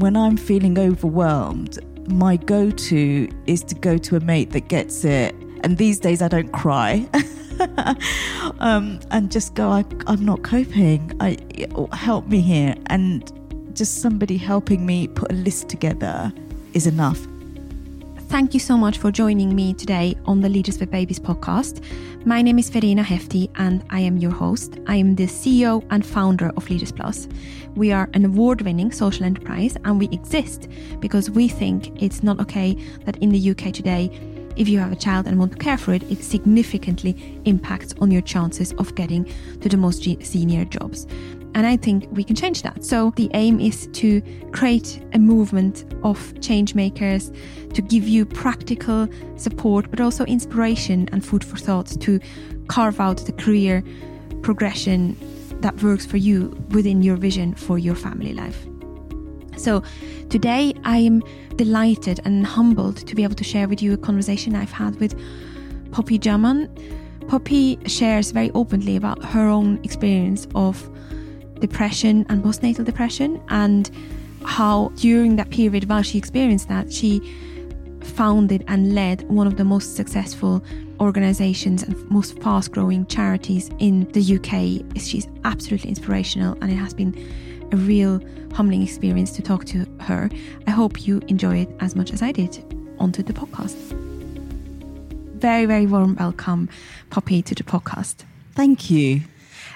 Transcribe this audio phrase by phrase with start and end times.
[0.00, 5.04] when I'm feeling overwhelmed, my go to is to go to a mate that gets
[5.04, 5.34] it.
[5.62, 7.08] And these days I don't cry.
[8.60, 11.12] um, and just go, I, am not coping.
[11.20, 11.38] I,
[11.92, 12.74] help me here.
[12.86, 13.30] And
[13.74, 16.32] just somebody helping me put a list together
[16.74, 17.26] is enough.
[18.28, 21.84] Thank you so much for joining me today on the Leaders with Babies podcast.
[22.24, 24.78] My name is Verena Hefti and I am your host.
[24.88, 27.28] I am the CEO and founder of Leaders Plus.
[27.76, 30.68] We are an award winning social enterprise and we exist
[30.98, 34.10] because we think it's not okay that in the UK today,
[34.56, 38.10] if you have a child and want to care for it, it significantly impacts on
[38.10, 41.06] your chances of getting to the most senior jobs.
[41.54, 42.84] And I think we can change that.
[42.84, 47.30] So the aim is to create a movement of change makers,
[47.74, 52.18] to give you practical support, but also inspiration and food for thought to
[52.66, 53.84] carve out the career
[54.42, 55.16] progression
[55.60, 58.66] that works for you within your vision for your family life.
[59.56, 59.82] So
[60.28, 61.22] today I am
[61.54, 65.14] delighted and humbled to be able to share with you a conversation I've had with
[65.92, 66.68] Poppy Jaman.
[67.28, 70.90] Poppy shares very openly about her own experience of
[71.66, 73.90] depression and postnatal depression, and
[74.44, 77.20] how during that period while she experienced that, she
[78.02, 80.62] founded and led one of the most successful
[81.00, 85.00] organizations and most fast growing charities in the UK.
[85.00, 87.12] She's absolutely inspirational, and it has been
[87.72, 88.20] a real
[88.52, 90.30] humbling experience to talk to her.
[90.66, 92.52] I hope you enjoy it as much as I did
[92.98, 93.76] onto the podcast.
[95.40, 96.68] Very, very warm welcome,
[97.10, 98.24] Poppy, to the podcast.
[98.54, 99.22] Thank you.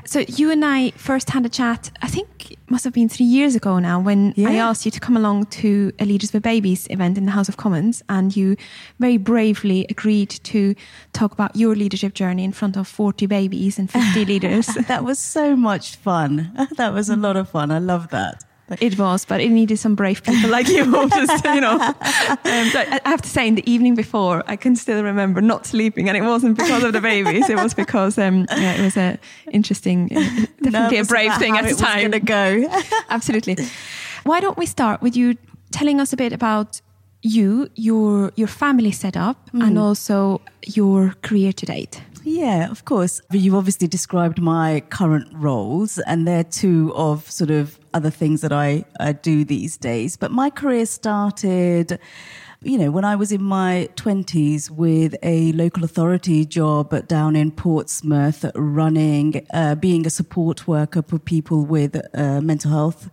[0.09, 3.27] So you and I first had a chat, I think it must have been three
[3.27, 4.48] years ago now, when yeah.
[4.48, 7.51] I asked you to come along to a Leaders with Babies event in the House
[7.51, 8.56] of Commons, and you
[8.98, 10.75] very bravely agreed to
[11.12, 14.69] talk about your leadership journey in front of 40 babies and 50 leaders.
[14.86, 16.53] that was so much fun.
[16.79, 17.70] That was a lot of fun.
[17.70, 18.45] I love that.
[18.80, 21.08] It was, but it needed some brave people like you.
[21.08, 24.77] just, you know, um, so I have to say, in the evening before, I can
[24.77, 27.48] still remember not sleeping, and it wasn't because of the babies.
[27.48, 29.18] It was because um, yeah, it was an
[29.52, 32.12] interesting, uh, definitely a brave thing at the time.
[32.12, 32.68] to go.
[33.11, 33.57] Absolutely.
[34.24, 35.36] Why don't we start with you
[35.70, 36.80] telling us a bit about
[37.23, 39.67] you, your your family setup, mm.
[39.67, 42.02] and also your career to date?
[42.28, 43.22] Yeah, of course.
[43.33, 48.52] You've obviously described my current roles, and they're two of sort of other things that
[48.52, 50.18] I, I do these days.
[50.18, 51.98] But my career started
[52.61, 57.52] you know, when I was in my 20s with a local authority job down in
[57.52, 63.10] Portsmouth, running, uh, being a support worker for people with uh, mental health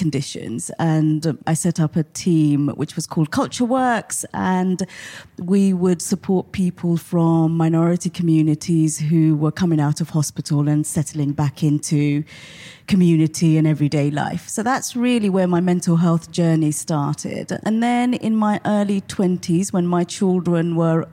[0.00, 0.70] conditions.
[0.78, 4.78] And um, I set up a team which was called Culture Works, and
[5.38, 11.32] we would support people from minority communities who were coming out of hospital and settling
[11.32, 12.24] back into
[12.86, 14.48] community and everyday life.
[14.48, 17.46] So that's really where my mental health journey started.
[17.66, 21.06] And then in my early 20s, when my children were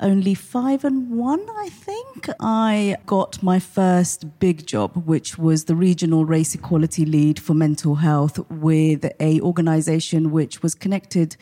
[0.00, 5.74] only five and one, I think, I got my first big job, which was the
[5.74, 11.36] regional race equality lead for mental health with a organization which was connected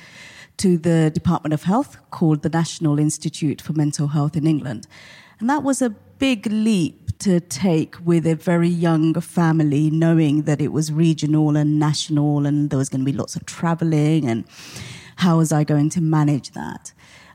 [0.59, 4.86] to the Department of Health called the National Institute for Mental Health in England.
[5.41, 10.60] And that was a big leap to take with a very young family, knowing that
[10.60, 14.44] it was regional and national and there was going to be lots of traveling and
[15.16, 16.92] how was I going to manage that?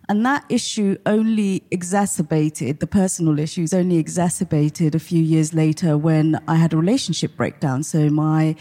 [0.10, 6.42] And that issue only exacerbated, the personal issues only exacerbated a few years later when
[6.48, 7.84] I had a relationship breakdown.
[7.84, 8.56] So my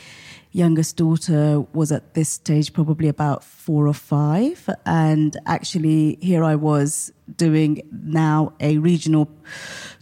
[0.52, 4.68] youngest daughter was at this stage probably about four or five.
[4.84, 9.30] And actually, here I was doing now a regional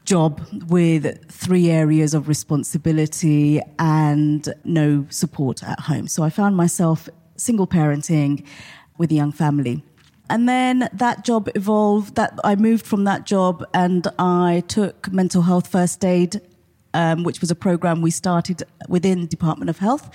[0.05, 6.09] job with three areas of responsibility and no support at home.
[6.09, 8.45] So I found myself single parenting
[8.99, 9.85] with a young family.
[10.29, 15.43] And then that job evolved, that I moved from that job and I took mental
[15.43, 16.41] health first aid,
[16.95, 20.11] um, which was a program we started within Department of Health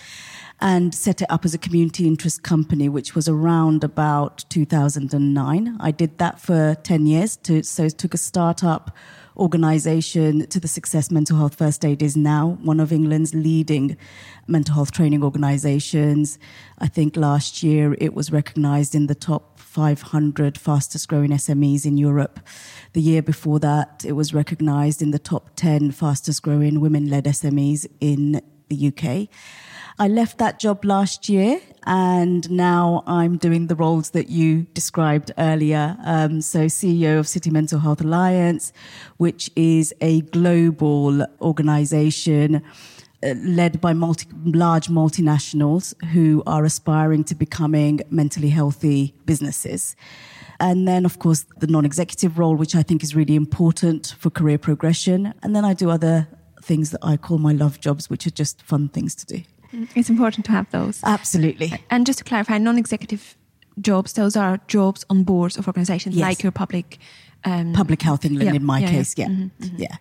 [0.60, 5.78] and set it up as a community interest company, which was around about 2009.
[5.80, 7.35] I did that for 10 years.
[7.38, 8.96] To, so it took a startup
[9.41, 13.97] organization to the success mental health first aid is now one of England's leading
[14.47, 16.38] mental health training organizations.
[16.78, 21.97] I think last year it was recognized in the top 500 fastest growing SMEs in
[21.97, 22.40] Europe.
[22.93, 27.26] The year before that, it was recognized in the top 10 fastest growing women led
[27.26, 29.28] SMEs in the UK.
[29.97, 35.32] I left that job last year and now I'm doing the roles that you described
[35.38, 35.98] earlier.
[36.04, 38.72] Um, so, CEO of City Mental Health Alliance,
[39.18, 42.62] which is a global organization
[43.24, 49.96] uh, led by multi, large multinationals who are aspiring to becoming mentally healthy businesses.
[50.60, 54.30] And then, of course, the non executive role, which I think is really important for
[54.30, 55.34] career progression.
[55.42, 56.28] And then I do other
[56.62, 59.44] things that I call my love jobs, which are just fun things to do.
[59.96, 61.00] It's important to have those.
[61.03, 61.73] Absolutely.
[61.90, 63.35] And just to clarify, non executive
[63.79, 66.23] jobs, those are jobs on boards of organizations Yes.
[66.28, 66.97] like your public.
[67.44, 68.91] Um, Public Health England, yeah, in my yeah, yeah.
[68.97, 69.28] case, yeah.
[69.28, 69.96] Mhm, Yeah.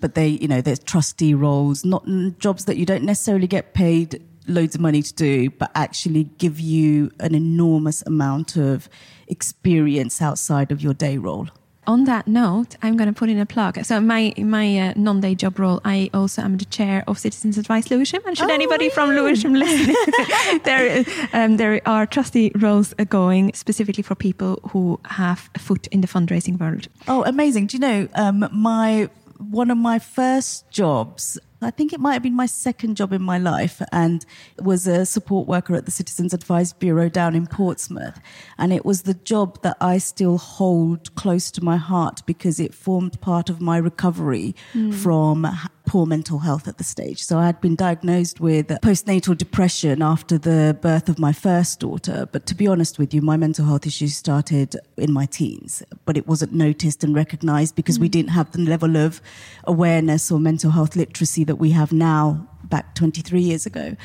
[0.00, 2.06] But they, you know, there's trustee roles, not
[2.38, 6.58] jobs that you don't necessarily get paid loads of money to do, but actually give
[6.60, 8.88] you an enormous amount of
[9.28, 11.48] experience outside of your day role.
[11.86, 13.84] On that note, I'm going to put in a plug.
[13.84, 17.90] So, my my uh, non-day job role, I also am the chair of Citizens Advice
[17.90, 18.22] Lewisham.
[18.26, 19.10] And should Oh, anybody from?
[19.10, 19.94] Lewisham listen,
[20.64, 25.86] there um, there are trustee roles uh, going specifically for people who have a foot
[25.88, 26.88] in the fundraising world.
[27.08, 27.66] Oh, amazing.
[27.68, 32.22] Do you know, um, my one of my first jobs, I think it might have
[32.22, 34.24] been my second job in my life, and
[34.58, 38.18] was a support worker at the Citizens Advice Bureau down in Portsmouth.
[38.58, 42.74] And it was the job that I still hold close to my heart because it
[42.74, 44.90] formed part of my recovery hmm.
[44.90, 47.22] from h- poor mental health at the stage.
[47.22, 52.28] So I had been diagnosed with postnatal depression after the birth of my first daughter.
[52.30, 56.16] But to be honest with you, my mental health issues started in my teens, but
[56.16, 58.12] it wasn't noticed and recognized because we mm.
[58.12, 59.22] didn't have the level of
[59.64, 63.96] awareness or mental health literacy that we have now back 23 years ago.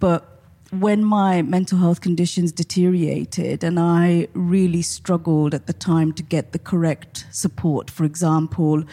[0.00, 0.26] But
[0.70, 6.52] when my mental health conditions deteriorated and I really struggled at the time to get
[6.52, 8.84] the correct support, for example,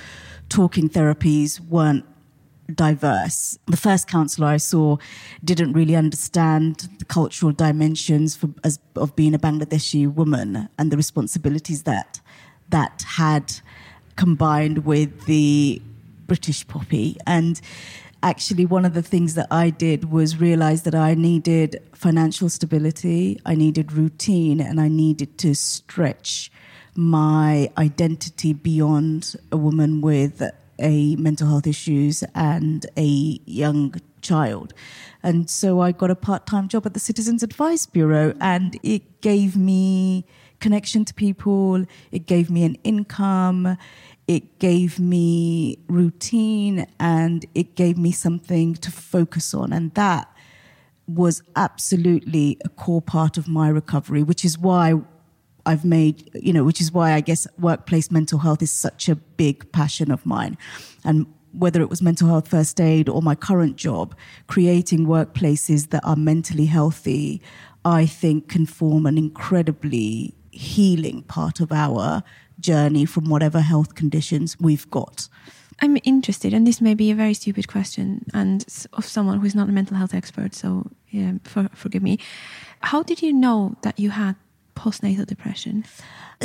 [0.50, 2.06] talking therapies weren't
[2.74, 3.58] diverse.
[3.68, 4.98] The first counselor I saw
[5.44, 10.98] didn't really understand the cultural dimensions for, as, of being a Bangladeshi woman and the
[10.98, 12.20] responsibilities that
[12.70, 13.54] that had
[14.18, 15.82] combined with the
[16.28, 17.18] British poppy.
[17.26, 17.62] And
[18.22, 23.40] actually, one of the things that I did was realize that I needed financial stability,
[23.46, 26.52] I needed routine, and I needed to stretch
[26.96, 30.42] my identity beyond a woman with
[30.80, 34.74] a mental health issues and a young child.
[35.24, 39.56] And so I got a part-time job at the Citizens Advice Bureau and it gave
[39.56, 40.26] me
[40.60, 43.78] connection to people, it gave me an income,
[44.28, 50.32] it gave me routine and it gave me something to focus on and that
[51.08, 54.94] was absolutely a core part of my recovery, which is why
[55.68, 59.16] I've made, you know, which is why I guess workplace mental health is such a
[59.16, 60.58] big passion of mine.
[61.04, 64.16] And whether it was mental health first aid or my current job,
[64.48, 67.42] creating workplaces that are mentally healthy,
[67.84, 72.24] I think can form an incredibly healing part of our
[72.60, 75.28] journey from whatever health conditions we've got.
[75.82, 79.54] I'm interested, and this may be a very stupid question, and of someone who is
[79.54, 80.56] not a mental health expert.
[80.56, 82.18] So, yeah, for, forgive me.
[82.80, 84.36] How did you know that you had
[84.78, 85.86] postnatal depression?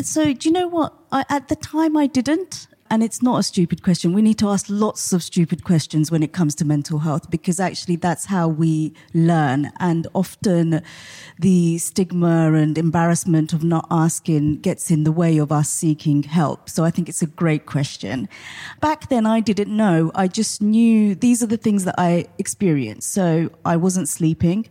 [0.02, 0.94] So, do you know what?
[1.10, 2.66] I, at the time, I didn't.
[2.92, 4.12] And it's not a stupid question.
[4.12, 7.58] We need to ask lots of stupid questions when it comes to mental health because
[7.58, 9.72] actually that's how we learn.
[9.80, 10.82] And often
[11.38, 16.68] the stigma and embarrassment of not asking gets in the way of us seeking help.
[16.68, 18.28] So I think it's a great question.
[18.82, 20.12] Back then, I didn't know.
[20.14, 23.10] I just knew these are the things that I experienced.
[23.10, 24.68] So I wasn't sleeping.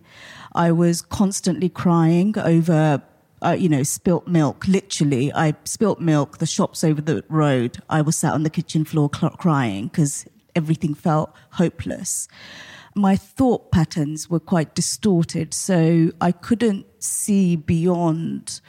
[0.53, 3.01] I was constantly crying over
[3.41, 4.67] uh, you know, spilt milk.
[4.67, 6.37] Literally, I spilt milk.
[6.37, 7.77] The shops over the road.
[7.89, 12.27] I was sat on the kitchen floor cl- crying because everything felt hopeless.
[12.93, 18.59] My thought patterns were quite distorted, so I couldn't see beyond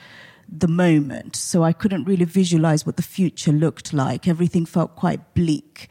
[0.49, 1.35] the moment.
[1.35, 4.29] So I couldn't really visualize what the future looked like.
[4.29, 5.89] Everything felt quite bleak.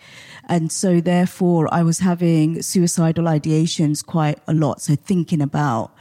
[0.48, 4.82] And so therefore I was having suicidal ideations quite a lot.
[4.82, 5.94] So thinking about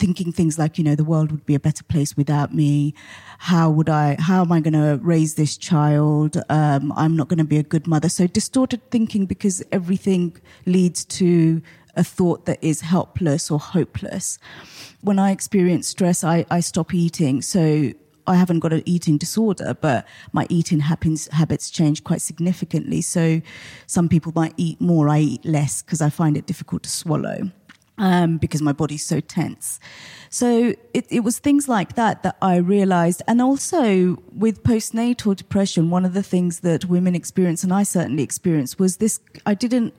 [0.00, 2.94] thinking things like, you know, the world would be a better place without me.
[3.38, 6.38] How would I, how am I going to raise this child?
[6.48, 8.08] Um, I'm not going to be a good mother.
[8.08, 11.60] So distorted thinking because everything leads to
[11.94, 14.38] a thought that is helpless or hopeless.
[15.02, 17.42] When I experience stress, I, I stop eating.
[17.42, 17.92] So
[18.26, 23.02] I haven't got an eating disorder, but my eating habits, habits change quite significantly.
[23.02, 23.42] So
[23.86, 25.08] some people might eat more.
[25.08, 27.50] I eat less because I find it difficult to swallow
[28.00, 29.78] um, because my body's so tense.
[30.30, 33.22] So it, it was things like that that I realized.
[33.28, 38.22] And also with postnatal depression, one of the things that women experience, and I certainly
[38.22, 39.92] experienced, was this I didn't,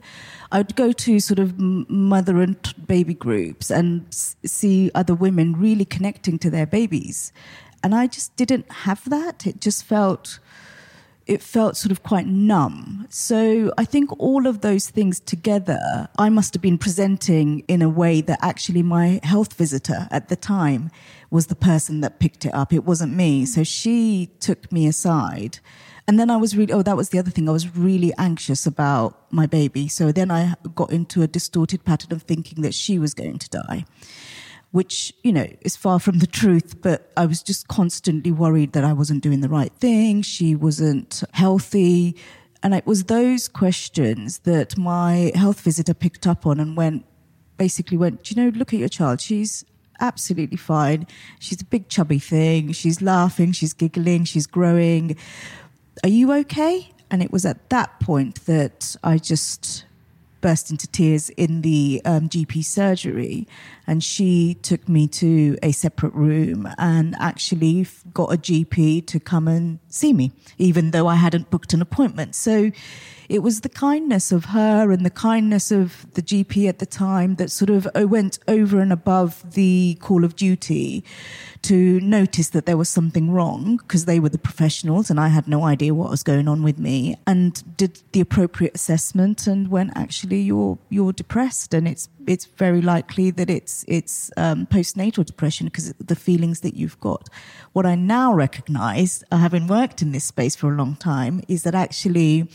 [0.52, 5.86] I would go to sort of mother and baby groups and see other women really
[5.86, 7.32] connecting to their babies.
[7.84, 9.46] And I just didn't have that.
[9.46, 10.40] It just felt,
[11.28, 13.06] it felt sort of quite numb.
[13.10, 17.90] So I think all of those things together, I must have been presenting in a
[17.90, 20.90] way that actually my health visitor at the time
[21.30, 22.74] was the person that picked it up.
[22.74, 23.46] It wasn't me.
[23.46, 25.60] So she took me aside.
[26.08, 27.48] And then I was really, oh, that was the other thing.
[27.48, 29.88] I was really anxious about my baby.
[29.88, 33.50] So then I got into a distorted pattern of thinking that she was going to
[33.50, 33.86] die
[34.72, 38.84] which, you know, is far from the truth, but I was just constantly worried that
[38.84, 40.22] I wasn't doing the right thing.
[40.22, 42.16] She wasn't healthy.
[42.64, 47.06] And it was those questions that my health visitor picked up on and went,
[47.58, 49.20] basically went, you know, look at your child.
[49.20, 49.66] She's
[50.00, 51.06] absolutely fine.
[51.40, 52.72] She's a big chubby thing.
[52.72, 53.52] She's laughing.
[53.52, 54.24] She's giggling.
[54.24, 55.18] She's growing.
[56.04, 56.92] Are you okay?
[57.10, 59.86] And it was at that point that I just
[60.42, 63.48] burst into tears in the um, GP surgery.
[63.88, 69.48] And she took me to a separate room and actually got a GP to come
[69.48, 72.36] and see me, even though I hadn't booked an appointment.
[72.36, 72.72] So
[73.32, 77.36] it was the kindness of her and the kindness of the GP at the time
[77.36, 81.02] that sort of uh, went over and above the call of duty
[81.62, 85.48] to notice that there was something wrong because they were the professionals and I had
[85.48, 89.92] no idea what was going on with me and did the appropriate assessment and when
[89.96, 95.68] actually you're you're depressed and it's it's very likely that it's it's um, postnatal depression
[95.68, 97.30] because the feelings that you've got.
[97.74, 101.64] What I now recognise, uh, having worked in this space for a long time, is
[101.64, 102.50] that actually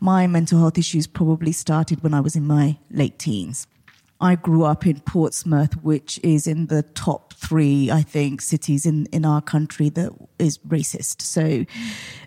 [0.00, 3.66] my mental health issues probably started when I was in my late teens.
[4.20, 9.06] I grew up in Portsmouth, which is in the top three, I think, cities in,
[9.06, 11.22] in our country that is racist.
[11.22, 11.64] So,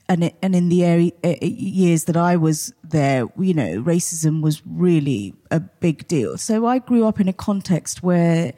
[0.10, 4.41] and it, and in the area, uh, years that I was there, you know, racism
[4.41, 6.38] was really a big deal.
[6.38, 8.53] So I grew up in a context where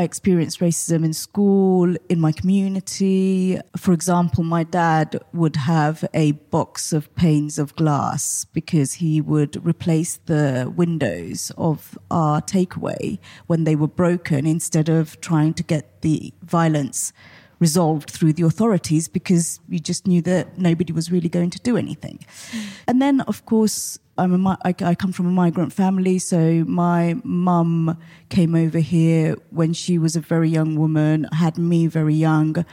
[0.00, 3.60] I experienced racism in school, in my community.
[3.76, 9.62] For example, my dad would have a box of panes of glass because he would
[9.62, 16.00] replace the windows of our takeaway when they were broken instead of trying to get
[16.00, 17.12] the violence
[17.60, 21.76] resolved through the authorities because you just knew that nobody was really going to do
[21.76, 22.18] anything.
[22.50, 22.64] Mm.
[22.88, 27.16] And then, of course, I'm a, I, I come from a migrant family, so my
[27.22, 27.96] mum
[28.30, 32.64] came over here when she was a very young woman, had me very young,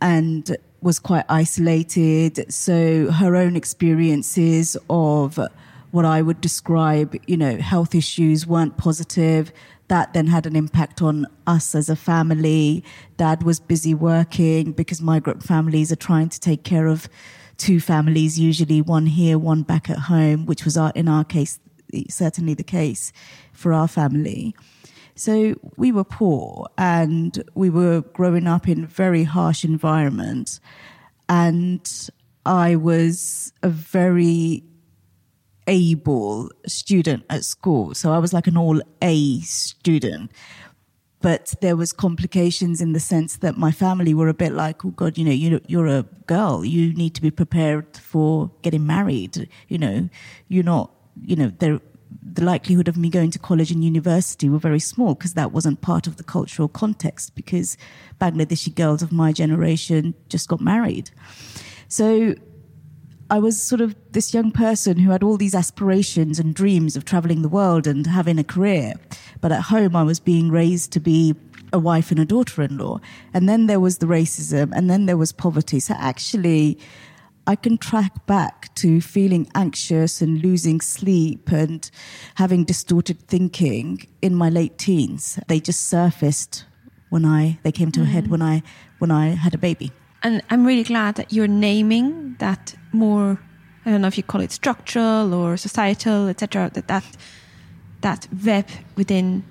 [0.00, 2.52] and was quite isolated.
[2.52, 5.38] So her own experiences of
[5.90, 9.52] what I would describe, you know, health issues weren't positive.
[9.88, 12.82] That then had an impact on us as a family.
[13.16, 17.08] Dad was busy working because migrant families are trying to take care of
[17.56, 21.58] two families, usually one here, one back at home, which was our, in our case,
[22.08, 23.12] certainly the case
[23.52, 24.54] for our family.
[25.16, 30.58] So we were poor and we were growing up in very harsh environment.
[31.28, 31.88] And
[32.44, 34.64] I was a very
[35.66, 37.94] able student at school.
[37.94, 40.30] So I was like an all A student,
[41.20, 44.90] but there was complications in the sense that my family were a bit like, oh
[44.90, 46.64] God, you know, you, you're a girl.
[46.64, 49.48] You need to be prepared for getting married.
[49.68, 50.08] You know,
[50.48, 50.90] you're not,
[51.22, 51.80] you know, there,
[52.22, 55.80] the likelihood of me going to college and university were very small because that wasn't
[55.80, 57.78] part of the cultural context because
[58.20, 61.10] Bangladeshi girls of my generation just got married.
[61.88, 62.34] So
[63.30, 67.04] I was sort of this young person who had all these aspirations and dreams of
[67.04, 68.94] traveling the world and having a career.
[69.40, 71.34] But at home, I was being raised to be
[71.72, 73.00] a wife and a daughter in law.
[73.32, 75.80] And then there was the racism, and then there was poverty.
[75.80, 76.78] So actually,
[77.46, 81.90] I can track back to feeling anxious and losing sleep and
[82.36, 85.38] having distorted thinking in my late teens.
[85.48, 86.64] They just surfaced
[87.10, 88.04] when I they came to mm.
[88.04, 88.30] a head mm.
[88.30, 88.62] when I
[88.98, 89.92] when I had a baby.
[90.24, 93.38] And I'm really glad that you're naming that more.
[93.84, 96.70] I don't know if you call it structural or societal, etc.
[96.72, 97.04] That that
[98.00, 98.66] that web
[98.96, 99.44] within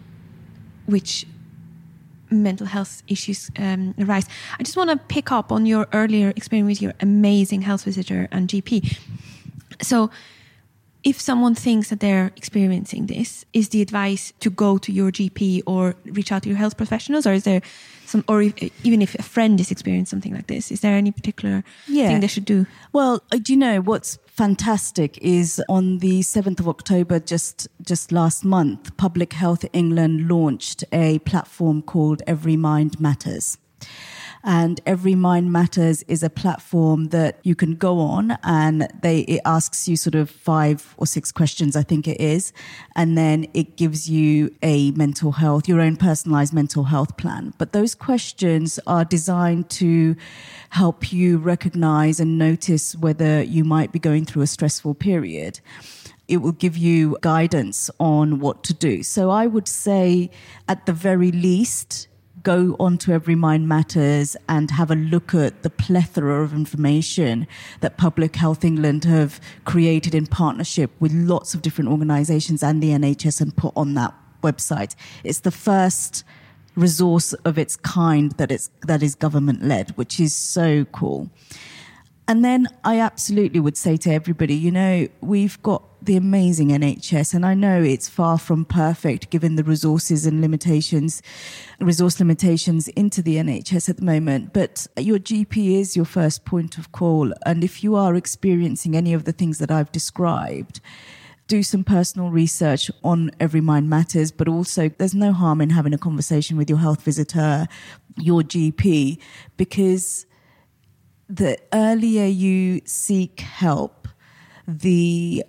[0.88, 1.27] which
[2.32, 4.27] mental health issues um, arise.
[4.60, 8.27] I just want to pick up on your earlier experience with your amazing health visitor
[8.32, 8.98] and GP.
[9.82, 10.10] So,
[11.03, 15.62] if someone thinks that they're experiencing this, is the advice to go to your GP
[15.65, 17.62] or reach out to your health professionals, or is there
[18.06, 18.54] some, or if,
[18.86, 22.08] even if a friend is experiencing something like this, is there any particular yeah.
[22.08, 22.66] thing they should do?
[22.92, 28.12] Well, uh, do you know what's fantastic is on the 7th of October, just, just
[28.12, 33.58] last month, Public Health England launched a platform called Every Mind Matters.
[34.44, 39.42] And Every Mind Matters is a platform that you can go on and they, it
[39.46, 42.52] asks you sort of five or six questions, I think it is.
[42.96, 47.54] And then it gives you a mental health, your own personalized mental health plan.
[47.58, 50.18] But those questions are designed to
[50.72, 55.62] help you recognize and notice whether you might be going through a stressful period
[56.28, 59.04] it will give you guidance on what to do.
[59.04, 60.32] So I would say,
[60.70, 62.08] at the very least,
[62.44, 67.48] go onto Every Mind Matters and have a look at the plethora of information
[67.80, 72.90] that Public Health England have created in partnership with lots of different organizations and the
[72.90, 74.96] NHS and put on that website.
[75.24, 76.26] It's the first
[76.76, 81.30] resource of its kind that it's that is government led, which is so cool.
[82.27, 87.34] And then I absolutely would say to everybody, you know, we've got the amazing NHS,
[87.34, 91.22] and I know it's far from perfect given the resources and limitations,
[91.80, 94.53] resource limitations into the NHS at the moment.
[94.53, 97.34] But your GP is your first point of call.
[97.46, 100.80] And if you are experiencing any of the things that I've described,
[101.48, 105.94] do some personal research on Every Mind Matters, but also there's no harm in having
[105.94, 107.68] a conversation with your health visitor,
[108.18, 109.20] your GP,
[109.58, 110.25] because
[111.34, 114.08] the earlier you seek help,
[114.68, 115.44] the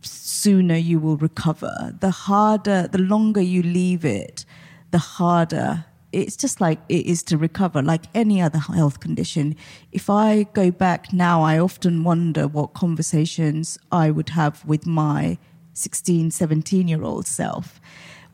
[0.00, 1.94] sooner you will recover.
[2.00, 4.44] The harder, the longer you leave it,
[4.92, 9.54] the harder it's just like it is to recover, like any other health condition.
[9.92, 15.36] If I go back now, I often wonder what conversations I would have with my
[15.74, 17.80] 16, 17 year old self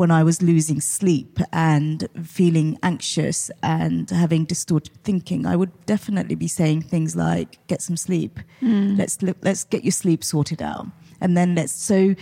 [0.02, 6.34] when I was losing sleep and feeling anxious and having distorted thinking, I would definitely
[6.34, 8.40] be saying things like, "Get some sleep.
[8.60, 8.98] Mm.
[8.98, 9.14] Let's
[9.48, 10.88] let's get your sleep sorted out,
[11.20, 12.16] and then let's." So,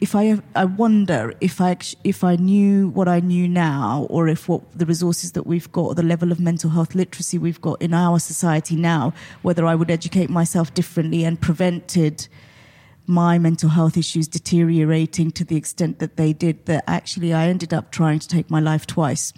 [0.00, 4.48] if I I wonder if I if I knew what I knew now, or if
[4.48, 7.76] what the resources that we've got, or the level of mental health literacy we've got
[7.82, 12.26] in our society now, whether I would educate myself differently and prevented
[13.08, 17.72] my mental health issues deteriorating to the extent that they did that actually I ended
[17.72, 19.32] up trying to take my life twice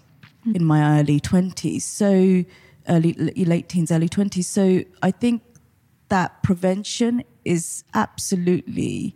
[0.47, 0.57] mm.
[0.57, 1.83] in my early 20s.
[1.83, 2.45] So,
[2.89, 4.45] early, late teens, early 20s.
[4.45, 5.43] So, I think
[6.09, 9.15] that prevention is absolutely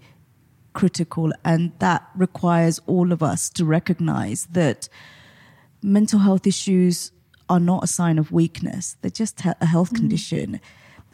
[0.72, 4.88] critical and that requires all of us to recognize that
[5.82, 7.10] mental health issues
[7.48, 8.96] are not a sign of weakness.
[9.00, 9.96] They're just a health mm.
[9.96, 10.60] condition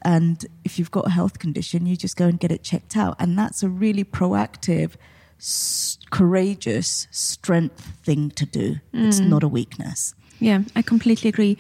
[0.02, 3.16] and if you've got a health condition, you just go and get it checked out.
[3.18, 4.92] And that's a really proactive,
[5.38, 8.76] s- courageous, strength thing to do.
[8.94, 9.08] Mm.
[9.08, 10.14] It's not a weakness.
[10.38, 11.58] Yeah, I completely agree.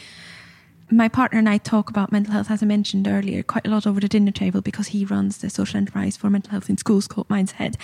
[0.90, 3.86] My partner and I talk about mental health, as I mentioned earlier, quite a lot
[3.86, 7.06] over the dinner table because he runs the social enterprise for mental health in schools
[7.06, 7.76] called Minds Ahead.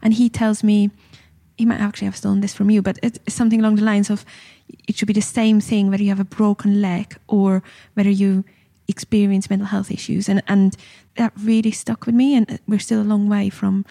[0.00, 0.90] And he tells me,
[1.56, 4.24] he might actually have stolen this from you, but it's something along the lines of
[4.86, 7.62] it should be the same thing whether you have a broken leg or
[7.94, 8.44] whether you
[8.88, 10.28] experience mental health issues.
[10.28, 10.76] And, and
[11.16, 12.36] that really stuck with me.
[12.36, 13.84] And we're still a long way from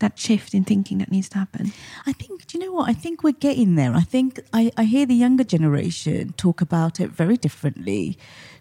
[0.00, 1.72] that shift in thinking that needs to happen.
[2.06, 2.88] I think, do you know what?
[2.88, 3.94] I think we're getting there.
[3.94, 8.18] I think I, I hear the younger generation talk about it very differently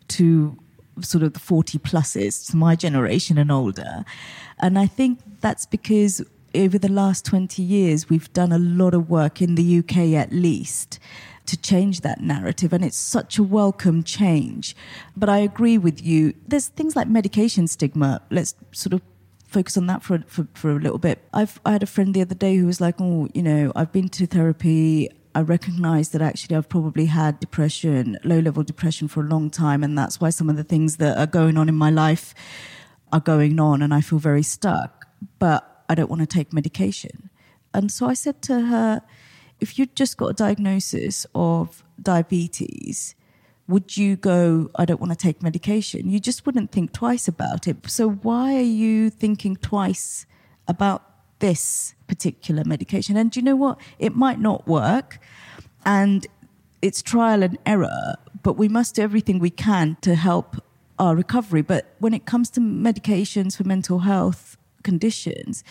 [0.10, 0.58] to
[1.02, 4.06] sort of the 40 pluses, my generation and older.
[4.60, 6.24] And I think that's because
[6.56, 10.32] over the last 20 years, we've done a lot of work in the UK at
[10.32, 11.00] least
[11.46, 12.74] to change that narrative.
[12.74, 14.76] And it's such a welcome change.
[15.16, 16.34] But I agree with you.
[16.48, 18.22] There's things like medication stigma.
[18.30, 19.02] Let's sort of
[19.48, 21.24] focus on that for, for, for a little bit.
[21.34, 23.92] I've, I had a friend the other day who was like, oh, you know, I've
[23.92, 25.10] been to therapy.
[25.36, 29.84] I recognize that actually I've probably had depression, low level depression for a long time.
[29.84, 32.34] And that's why some of the things that are going on in my life
[33.12, 35.08] are going on and I feel very stuck.
[35.40, 37.30] But I don't want to take medication.
[37.74, 39.02] And so I said to her,
[39.63, 43.15] if you'd just got a diagnosis of diabetes,
[43.69, 46.10] would you go, I don't want to take medication?
[46.10, 47.78] You just wouldn't think twice about it.
[47.89, 50.26] So why are you thinking twice
[50.67, 51.02] about
[51.39, 53.15] this particular medication?
[53.15, 53.80] And do you know what?
[53.99, 55.19] It might not work
[55.86, 56.28] and
[56.82, 60.62] it's trial and error, but we must do everything we can to help
[60.99, 61.62] our recovery.
[61.62, 65.63] But when it comes to medications for mental health conditions,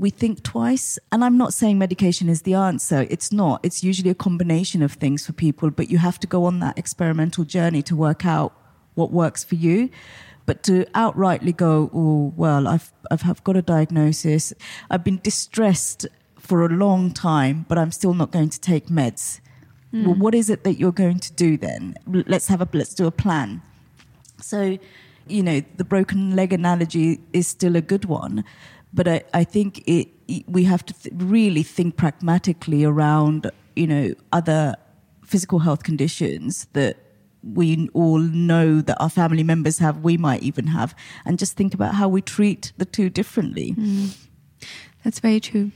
[0.00, 0.98] we think twice.
[1.12, 3.06] And I'm not saying medication is the answer.
[3.10, 3.60] It's not.
[3.62, 6.78] It's usually a combination of things for people, but you have to go on that
[6.78, 8.54] experimental journey to work out
[8.94, 9.90] what works for you.
[10.46, 14.54] But to outrightly go, oh, well, I've, I've, I've got a diagnosis.
[14.90, 16.06] I've been distressed
[16.38, 19.40] for a long time, but I'm still not going to take meds.
[19.92, 20.06] Mm.
[20.06, 21.94] Well, what is it that you're going to do then?
[22.06, 23.60] Let's have a, let's do a plan.
[24.40, 24.78] So,
[25.28, 28.44] you know, the broken leg analogy is still a good one
[28.92, 30.08] but I, I think it,
[30.46, 34.76] we have to th- really think pragmatically around, you know, other
[35.24, 36.96] physical health conditions that
[37.42, 41.72] we all know that our family members have, we might even have, and just think
[41.72, 43.74] about how we treat the two differently.
[43.78, 44.16] Mm.
[45.04, 45.70] That's very true.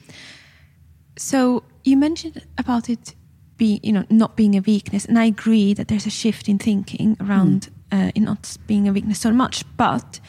[1.16, 3.14] So you mentioned about it
[3.56, 6.58] being, you know, not being a weakness, and I agree that there's a shift in
[6.58, 8.08] thinking around mm.
[8.08, 9.64] uh, in not being a weakness so much.
[9.76, 10.20] But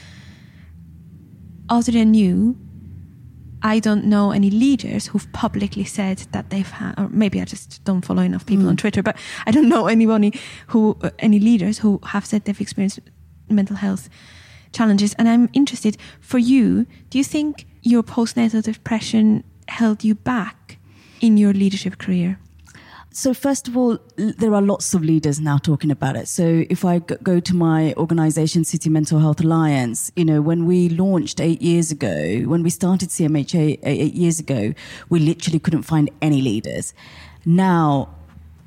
[1.67, 2.57] other than you,
[3.65, 7.84] I don't know any leaders who've publicly said that they've had, or maybe I just
[7.84, 8.69] don't follow enough people mm.
[8.69, 12.62] on Twitter, but I don't know anybody who, uh, any leaders who have said they've
[12.62, 12.99] experienced
[13.49, 14.08] mental health
[14.71, 15.15] challenges.
[15.15, 20.78] And I'm interested for you, do you think your postnatal depression held you back
[21.19, 22.38] in your leadership career?
[23.17, 26.28] So, first of all, there are lots of leaders now talking about it.
[26.28, 30.89] So, if I go to my organization, City Mental Health Alliance, you know, when we
[30.89, 34.73] launched eight years ago, when we started CMHA eight years ago,
[35.08, 36.93] we literally couldn't find any leaders.
[37.45, 38.13] Now,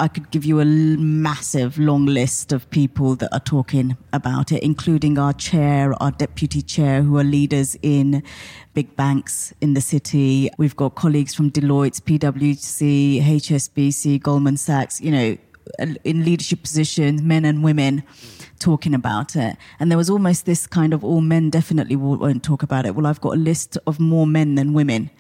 [0.00, 4.62] I could give you a massive long list of people that are talking about it,
[4.62, 8.22] including our chair, our deputy chair, who are leaders in
[8.74, 10.50] big banks in the city.
[10.56, 15.36] We've got colleagues from Deloitte, PwC, HSBC, Goldman Sachs, you know,
[16.04, 18.04] in leadership positions, men and women
[18.58, 19.56] talking about it.
[19.80, 22.94] And there was almost this kind of all men definitely won't talk about it.
[22.94, 25.10] Well, I've got a list of more men than women.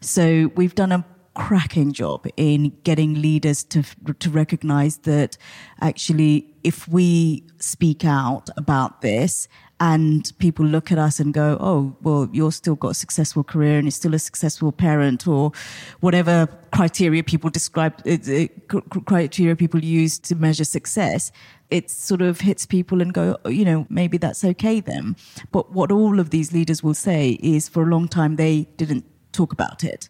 [0.00, 1.04] So we've done a
[1.40, 3.82] cracking job in getting leaders to
[4.18, 5.38] to recognize that
[5.80, 9.48] actually if we speak out about this
[9.80, 13.78] and people look at us and go, "Oh, well, you're still got a successful career
[13.78, 15.52] and you're still a successful parent," or
[16.00, 21.32] whatever criteria people describe, uh, uh, criteria people use to measure success.
[21.70, 25.16] It sort of hits people and go, oh, you know, maybe that's okay then.
[25.52, 29.04] But what all of these leaders will say is, for a long time they didn't
[29.32, 30.08] talk about it.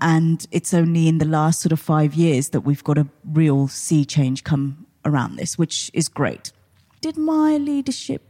[0.00, 3.68] And it's only in the last sort of five years that we've got a real
[3.68, 6.52] sea change come around this, which is great.
[7.00, 8.22] Did my leadership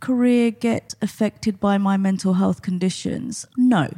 [0.00, 3.46] career get affected by my mental health conditions?
[3.56, 3.88] No,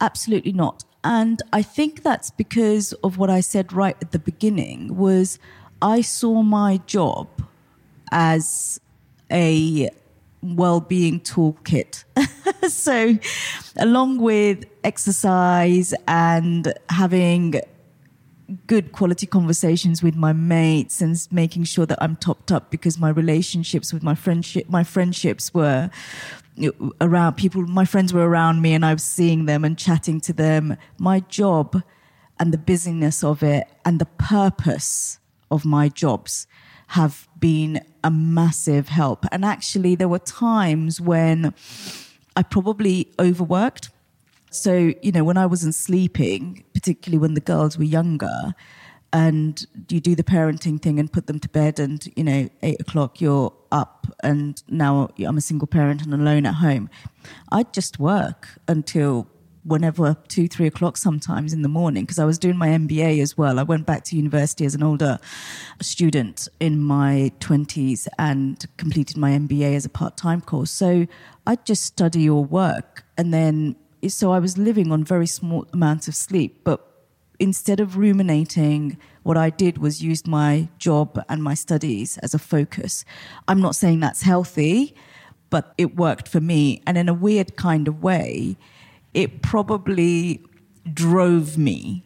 [0.00, 0.84] absolutely not.
[1.02, 5.38] And I think that's because of what I said right at the beginning was
[5.80, 7.28] I saw my job
[8.12, 8.80] as
[9.30, 9.90] a
[10.42, 12.04] well-being toolkit.
[12.68, 13.16] so
[13.78, 17.60] along with exercise and having
[18.66, 23.08] good quality conversations with my mates and making sure that I'm topped up because my
[23.08, 25.88] relationships with my friendship my friendships were
[27.00, 30.32] around people my friends were around me and I was seeing them and chatting to
[30.32, 31.82] them my job
[32.40, 36.48] and the busyness of it and the purpose of my jobs
[36.90, 39.24] have been a massive help.
[39.30, 41.54] And actually, there were times when
[42.34, 43.90] I probably overworked.
[44.50, 48.54] So, you know, when I wasn't sleeping, particularly when the girls were younger,
[49.12, 52.80] and you do the parenting thing and put them to bed, and, you know, eight
[52.80, 56.90] o'clock you're up, and now I'm a single parent and alone at home.
[57.52, 59.28] I'd just work until
[59.70, 63.38] whenever two, three o'clock sometimes in the morning because I was doing my MBA as
[63.38, 63.58] well.
[63.58, 65.18] I went back to university as an older
[65.80, 70.70] student in my 20s and completed my MBA as a part time course.
[70.70, 71.06] So
[71.46, 73.04] I'd just study or work.
[73.16, 73.76] And then,
[74.08, 76.62] so I was living on very small amounts of sleep.
[76.64, 76.86] But
[77.38, 82.38] instead of ruminating, what I did was used my job and my studies as a
[82.38, 83.04] focus.
[83.48, 84.94] I'm not saying that's healthy,
[85.48, 86.82] but it worked for me.
[86.86, 88.56] And in a weird kind of way,
[89.14, 90.42] it probably
[90.92, 92.04] drove me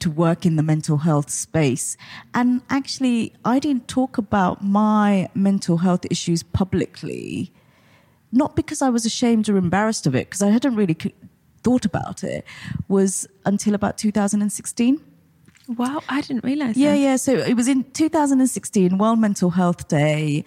[0.00, 1.96] to work in the mental health space.
[2.34, 7.52] And actually, I didn't talk about my mental health issues publicly,
[8.32, 10.96] not because I was ashamed or embarrassed of it, because I hadn't really
[11.62, 12.44] thought about it,
[12.88, 15.00] was until about 2016.
[15.68, 16.98] Wow, I didn't realize yeah, that.
[16.98, 20.44] Yeah, So it was in 2016, World Mental Health Day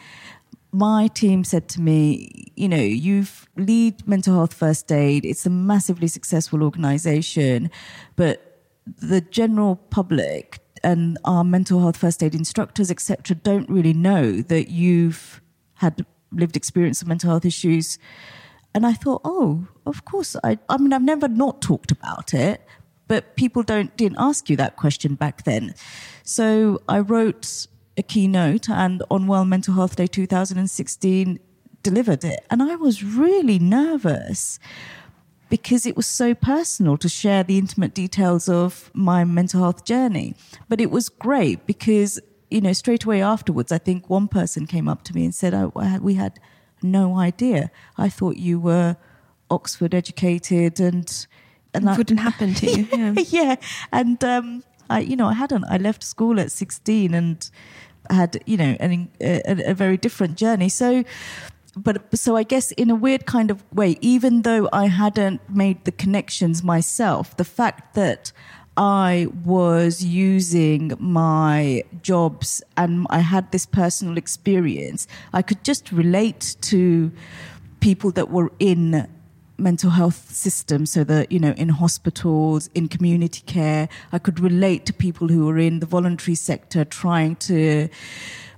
[0.76, 5.26] my team said to me, you know, you've lead mental health first aid.
[5.26, 7.72] It's a massively successful organization,
[8.16, 14.42] but the general public and our mental health first aid instructors, etc., don't really know
[14.42, 15.42] that you've
[15.76, 17.98] had lived experience of mental health issues.
[18.74, 20.36] And I thought, oh, of course.
[20.44, 22.62] I, I mean, I've never not talked about it,
[23.08, 25.74] but people don't didn't ask you that question back then.
[26.24, 31.40] So I wrote a keynote and on World Mental Health Day 2016
[31.86, 32.44] delivered it.
[32.50, 34.60] And I was really nervous
[35.50, 40.34] because it was so personal to share the intimate details of my mental health journey.
[40.68, 42.20] But it was great because,
[42.50, 45.54] you know, straight away afterwards, I think one person came up to me and said,
[45.54, 45.72] Oh,
[46.02, 46.40] we had
[46.82, 47.70] no idea.
[47.98, 48.98] I thought you were
[49.52, 51.28] Oxford educated and.
[51.76, 52.88] And it wouldn't happen to you.
[52.92, 53.14] Yeah.
[53.28, 53.56] yeah.
[53.92, 55.66] And, um, I, you know, I hadn't.
[55.66, 57.50] I left school at 16 and
[58.10, 60.70] had, you know, an, a, a very different journey.
[60.70, 61.04] So,
[61.76, 65.84] but so I guess in a weird kind of way, even though I hadn't made
[65.86, 68.32] the connections myself, the fact that
[68.78, 76.56] I was using my jobs and I had this personal experience, I could just relate
[76.62, 77.12] to
[77.80, 79.08] people that were in
[79.58, 83.88] mental health systems so that you know in hospitals in community care.
[84.12, 87.88] I could relate to people who were in the voluntary sector trying to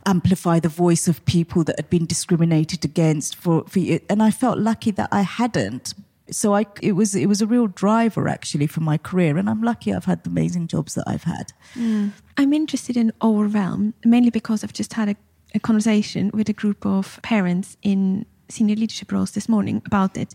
[0.08, 4.58] amplify the voice of people that had been discriminated against for, for and I felt
[4.58, 5.94] lucky that I hadn't.
[6.32, 9.38] So I, it was, it was a real driver actually for my career.
[9.38, 11.54] And I'm lucky I've had the amazing jobs that I've had.
[11.76, 12.12] Mm.
[12.38, 15.16] I'm interested in overwhelm mainly because I've just had a,
[15.54, 20.34] a conversation with a group of parents in senior leadership roles this morning about it.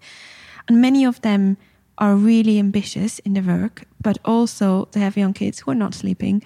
[0.68, 1.56] And many of them
[1.98, 5.94] are really ambitious in their work, but also they have young kids who are not
[5.94, 6.42] sleeping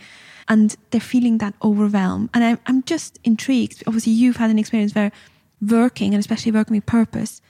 [0.48, 2.30] and they're feeling that overwhelm.
[2.32, 3.82] And I'm, I'm just intrigued.
[3.86, 5.12] Obviously, you've had an experience where
[5.60, 7.40] working and especially working with purpose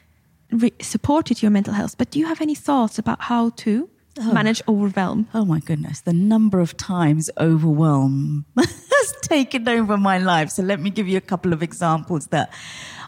[0.81, 1.99] supported your mental health.
[1.99, 4.33] But do you have any thoughts about how to oh.
[4.33, 5.29] manage overwhelm?
[5.35, 10.51] Oh my goodness, the number of times overwhelm has taken over my life.
[10.51, 12.53] So let me give you a couple of examples that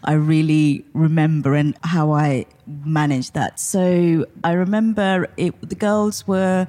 [0.03, 3.59] I really remember and how I managed that.
[3.59, 6.67] So I remember it, the girls were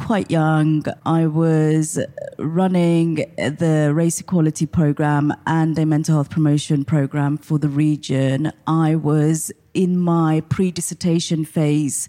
[0.00, 1.98] quite young, I was
[2.38, 8.50] running the race equality program and a mental health promotion program for the region.
[8.66, 12.08] I was in my pre dissertation phase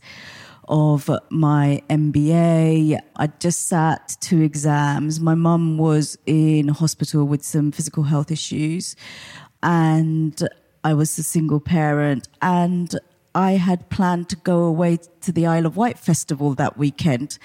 [0.70, 2.98] of my MBA.
[3.18, 5.20] I just sat two exams.
[5.20, 8.96] My mum was in hospital with some physical health issues,
[9.62, 10.42] and
[10.86, 12.30] I was a single parent.
[12.42, 12.98] And
[13.34, 17.38] I had planned to go away to the Isle of Wight festival that weekend.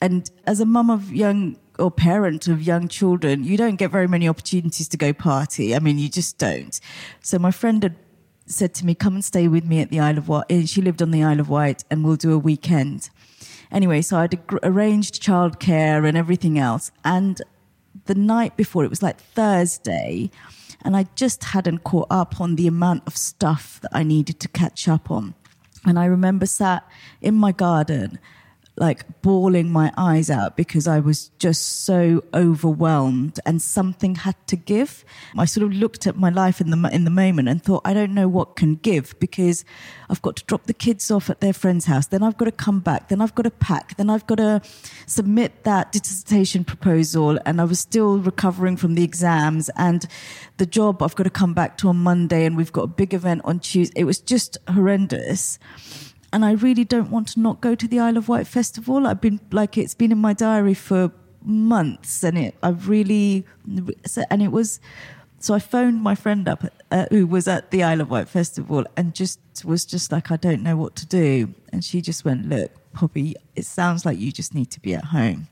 [0.00, 4.08] And as a mum of young or parent of young children, you don't get very
[4.08, 5.74] many opportunities to go party.
[5.74, 6.78] I mean, you just don't.
[7.20, 7.96] So my friend had
[8.46, 10.46] said to me, come and stay with me at the Isle of Wight.
[10.48, 13.10] And she lived on the Isle of Wight and we'll do a weekend.
[13.70, 16.90] Anyway, so I'd arranged childcare and everything else.
[17.04, 17.42] And
[18.06, 20.30] the night before, it was like Thursday,
[20.84, 24.48] and I just hadn't caught up on the amount of stuff that I needed to
[24.48, 25.34] catch up on.
[25.84, 26.88] And I remember sat
[27.20, 28.18] in my garden
[28.78, 34.56] like bawling my eyes out because I was just so overwhelmed and something had to
[34.56, 35.04] give.
[35.36, 37.94] I sort of looked at my life in the in the moment and thought I
[37.94, 39.64] don't know what can give because
[40.08, 42.52] I've got to drop the kids off at their friend's house, then I've got to
[42.52, 44.62] come back, then I've got to pack, then I've got to
[45.06, 50.06] submit that dissertation proposal and I was still recovering from the exams and
[50.56, 53.14] the job I've got to come back to on Monday and we've got a big
[53.14, 54.00] event on Tuesday.
[54.00, 55.58] It was just horrendous
[56.32, 59.06] and I really don't want to not go to the Isle of Wight festival.
[59.06, 61.12] I've been like it's been in my diary for
[61.42, 63.46] months, and it I've really
[64.30, 64.80] and it was.
[65.40, 68.84] So I phoned my friend up uh, who was at the Isle of Wight festival
[68.96, 72.48] and just was just like I don't know what to do, and she just went,
[72.48, 75.48] "Look, Poppy, it sounds like you just need to be at home."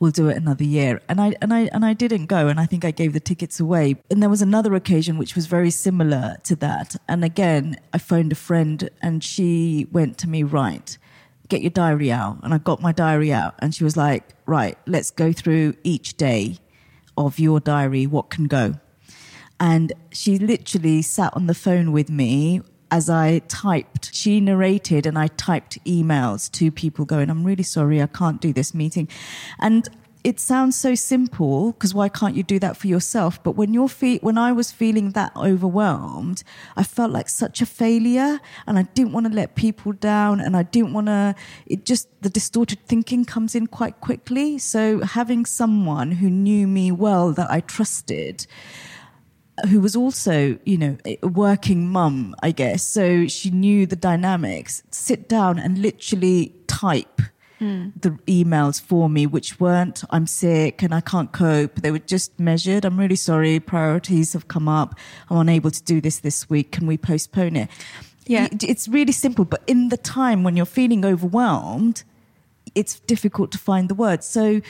[0.00, 1.00] We'll do it another year.
[1.08, 3.60] And I and I and I didn't go, and I think I gave the tickets
[3.60, 3.96] away.
[4.10, 6.96] And there was another occasion which was very similar to that.
[7.08, 10.96] And again, I phoned a friend, and she went to me, right,
[11.48, 12.38] get your diary out.
[12.42, 16.16] And I got my diary out, and she was like, right, let's go through each
[16.16, 16.58] day
[17.16, 18.06] of your diary.
[18.06, 18.74] What can go?
[19.60, 25.18] And she literally sat on the phone with me as I typed, she narrated and
[25.18, 29.08] I typed emails to people going, I'm really sorry, I can't do this meeting.
[29.58, 29.88] And
[30.24, 33.42] it sounds so simple because why can't you do that for yourself?
[33.42, 36.42] But when you're fe- when I was feeling that overwhelmed,
[36.76, 40.56] I felt like such a failure and I didn't want to let people down and
[40.56, 41.34] I didn't want to,
[41.66, 44.58] it just, the distorted thinking comes in quite quickly.
[44.58, 48.46] So having someone who knew me well that I trusted,
[49.66, 52.86] who was also, you know, a working mum, I guess.
[52.86, 54.82] So she knew the dynamics.
[54.90, 57.22] Sit down and literally type
[57.60, 57.92] mm.
[58.00, 61.76] the emails for me, which weren't, I'm sick and I can't cope.
[61.76, 62.84] They were just measured.
[62.84, 63.60] I'm really sorry.
[63.60, 64.94] Priorities have come up.
[65.30, 66.72] I'm unable to do this this week.
[66.72, 67.68] Can we postpone it?
[68.26, 68.48] Yeah.
[68.62, 69.44] It's really simple.
[69.44, 72.04] But in the time when you're feeling overwhelmed,
[72.74, 74.26] it's difficult to find the words.
[74.26, 74.60] So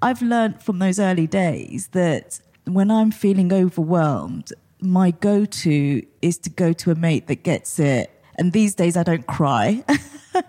[0.00, 2.40] I've learned from those early days that
[2.74, 7.78] when I'm feeling overwhelmed, my go to is to go to a mate that gets
[7.78, 8.10] it.
[8.36, 9.84] And these days I don't cry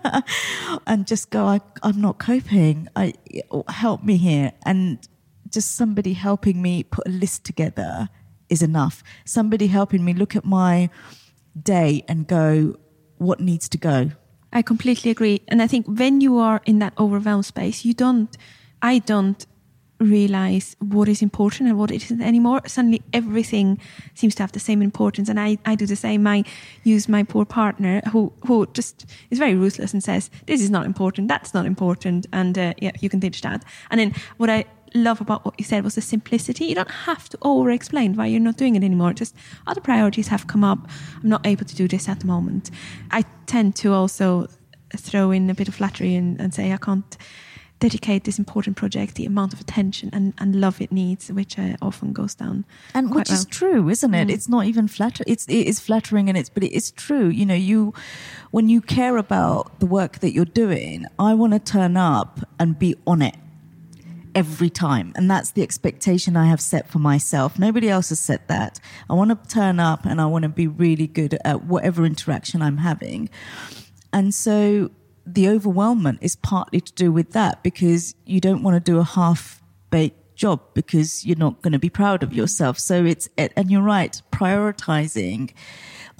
[0.86, 2.88] and just go, I, am not coping.
[2.94, 3.14] I,
[3.68, 4.52] help me here.
[4.64, 4.98] And
[5.48, 8.08] just somebody helping me put a list together
[8.48, 9.02] is enough.
[9.24, 10.90] Somebody helping me look at my
[11.60, 12.76] day and go,
[13.18, 14.12] what needs to go?
[14.52, 15.42] I completely agree.
[15.48, 18.36] And I think when you are in that overwhelmed space, you don't,
[18.82, 19.44] I don't
[20.00, 22.62] realize what is important and what isn't anymore.
[22.66, 23.78] Suddenly everything
[24.14, 25.28] seems to have the same importance.
[25.28, 26.26] And I, I do the same.
[26.26, 26.44] I
[26.84, 30.86] use my poor partner who, who just is very ruthless and says, this is not
[30.86, 31.28] important.
[31.28, 32.26] That's not important.
[32.32, 33.64] And uh, yeah, you can ditch that.
[33.90, 36.64] And then what I love about what you said was the simplicity.
[36.64, 39.12] You don't have to over explain why you're not doing it anymore.
[39.12, 39.36] Just
[39.66, 40.88] other priorities have come up.
[41.22, 42.70] I'm not able to do this at the moment.
[43.10, 44.48] I tend to also
[44.96, 47.16] throw in a bit of flattery and, and say I can't
[47.80, 51.76] dedicate this important project the amount of attention and, and love it needs, which uh,
[51.82, 52.64] often goes down.
[52.94, 53.38] And which well.
[53.38, 54.28] is true, isn't it?
[54.28, 54.32] Mm.
[54.32, 55.24] It's not even flatter.
[55.26, 57.28] It's it is flattering, and it's but it is true.
[57.28, 57.92] You know, you
[58.50, 62.78] when you care about the work that you're doing, I want to turn up and
[62.78, 63.34] be on it
[64.34, 65.12] every time.
[65.16, 67.58] And that's the expectation I have set for myself.
[67.58, 68.78] Nobody else has set that.
[69.08, 72.62] I want to turn up and I want to be really good at whatever interaction
[72.62, 73.28] I'm having.
[74.12, 74.90] And so
[75.26, 79.04] the overwhelmment is partly to do with that because you don't want to do a
[79.04, 82.78] half baked job because you're not going to be proud of yourself.
[82.78, 85.52] So it's, and you're right, prioritizing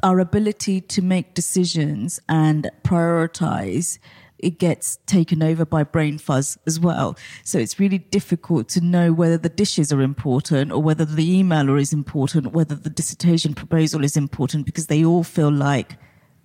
[0.02, 3.98] our ability to make decisions and prioritize
[4.42, 7.16] it gets taken over by brain fuzz as well.
[7.44, 11.80] So it's really difficult to know whether the dishes are important or whether the emailer
[11.80, 15.96] is important, whether the dissertation proposal is important because they all feel like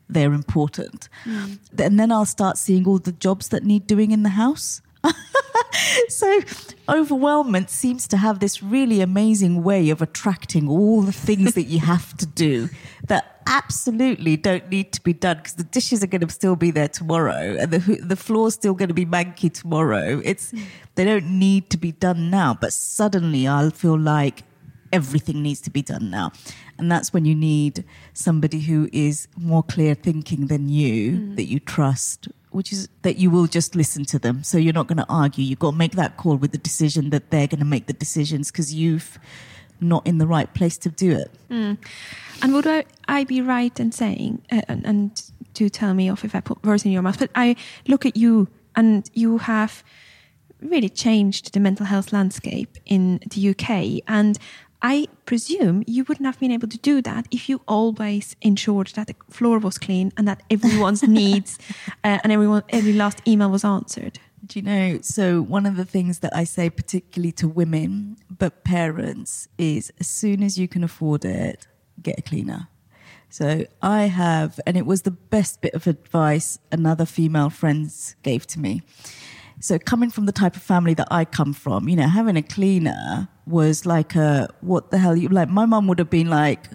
[0.10, 1.10] they're important.
[1.26, 1.60] Mm.
[1.78, 4.82] And then I'll start seeing all the jobs that need doing in the house.
[6.10, 6.42] so
[6.88, 11.80] overwhelmment seems to have this really amazing way of attracting all the things that you
[11.80, 12.70] have to do
[13.08, 16.72] that absolutely don't need to be done because the dishes are going to still be
[16.72, 20.52] there tomorrow and the the floor's still going to be manky tomorrow it's
[20.96, 24.44] they don't need to be done now but suddenly I'll feel like
[24.92, 26.32] everything needs to be done now
[26.78, 27.84] and that's when you need
[28.14, 31.36] somebody who is more clear thinking than you, mm.
[31.36, 34.44] that you trust, which is that you will just listen to them.
[34.44, 35.44] So you're not going to argue.
[35.44, 37.94] You've got to make that call with the decision that they're going to make the
[37.94, 39.18] decisions because you've
[39.80, 41.32] not in the right place to do it.
[41.50, 41.78] Mm.
[42.42, 46.26] And would I, I, be right in saying, uh, and, and to tell me off
[46.26, 47.56] if I put words in your mouth, but I
[47.88, 49.84] look at you and you have
[50.62, 54.04] really changed the mental health landscape in the UK.
[54.08, 54.38] And
[54.82, 59.08] I presume you wouldn't have been able to do that if you always ensured that
[59.08, 61.58] the floor was clean and that everyone's needs
[62.04, 64.20] uh, and everyone every last email was answered.
[64.46, 65.00] Do you know?
[65.02, 70.08] So one of the things that I say, particularly to women but parents, is as
[70.08, 71.68] soon as you can afford it,
[72.02, 72.68] get a cleaner.
[73.30, 78.46] So I have, and it was the best bit of advice another female friends gave
[78.48, 78.82] to me.
[79.60, 82.42] So coming from the type of family that I come from, you know, having a
[82.42, 86.68] cleaner was like a what the hell you like my mum would have been like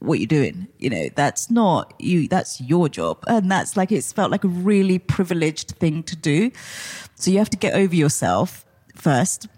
[0.00, 0.68] what you doing?
[0.78, 3.22] You know that's not you that's your job.
[3.26, 6.50] And that's like it's felt like a really privileged thing to do.
[7.14, 9.48] So you have to get over yourself first.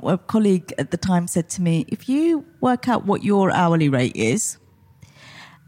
[0.00, 3.88] A colleague at the time said to me if you work out what your hourly
[3.88, 4.58] rate is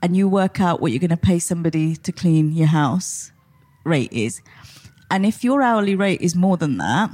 [0.03, 3.33] and you work out what you're going to pay somebody to clean your house
[3.85, 4.41] rate is
[5.11, 7.11] and if your hourly rate is more than that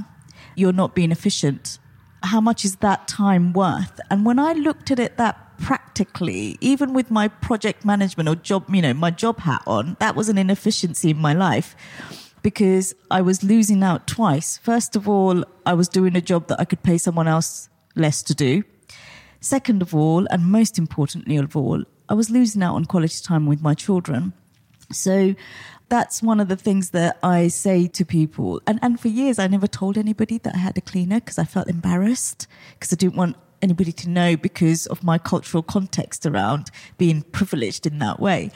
[0.55, 1.79] you're not being efficient
[2.27, 4.01] how much is that time worth?
[4.11, 8.65] And when I looked at it that practically, even with my project management or job,
[8.75, 11.75] you know, my job hat on, that was an inefficiency in my life
[12.43, 14.59] because I was losing out twice.
[14.59, 18.23] First of all, I was doing a job that I could pay someone else less
[18.25, 18.63] to do.
[19.41, 23.47] Second of all, and most importantly of all, I was losing out on quality time
[23.47, 24.33] with my children.
[24.93, 25.35] So
[25.89, 28.61] that's one of the things that I say to people.
[28.67, 31.45] And, and for years, I never told anybody that I had a cleaner because I
[31.45, 36.71] felt embarrassed because I didn't want anybody to know because of my cultural context around
[36.99, 38.51] being privileged in that way.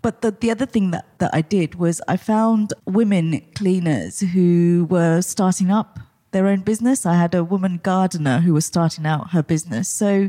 [0.00, 4.86] But the, the other thing that, that I did was I found women cleaners who
[4.88, 5.98] were starting up
[6.30, 7.04] their own business.
[7.04, 9.88] I had a woman gardener who was starting out her business.
[9.88, 10.28] So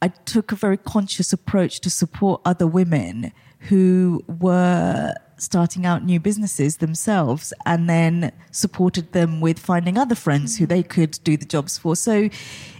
[0.00, 6.20] I took a very conscious approach to support other women who were starting out new
[6.20, 11.44] businesses themselves and then supported them with finding other friends who they could do the
[11.44, 11.96] jobs for.
[11.96, 12.28] So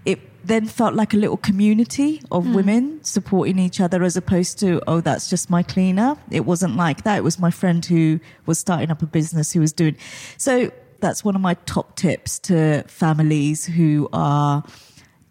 [0.05, 2.55] it then felt like a little community of mm.
[2.55, 6.16] women supporting each other as opposed to, oh, that's just my cleaner.
[6.31, 7.19] It wasn't like that.
[7.19, 9.97] It was my friend who was starting up a business who was doing.
[10.37, 14.64] So that's one of my top tips to families who are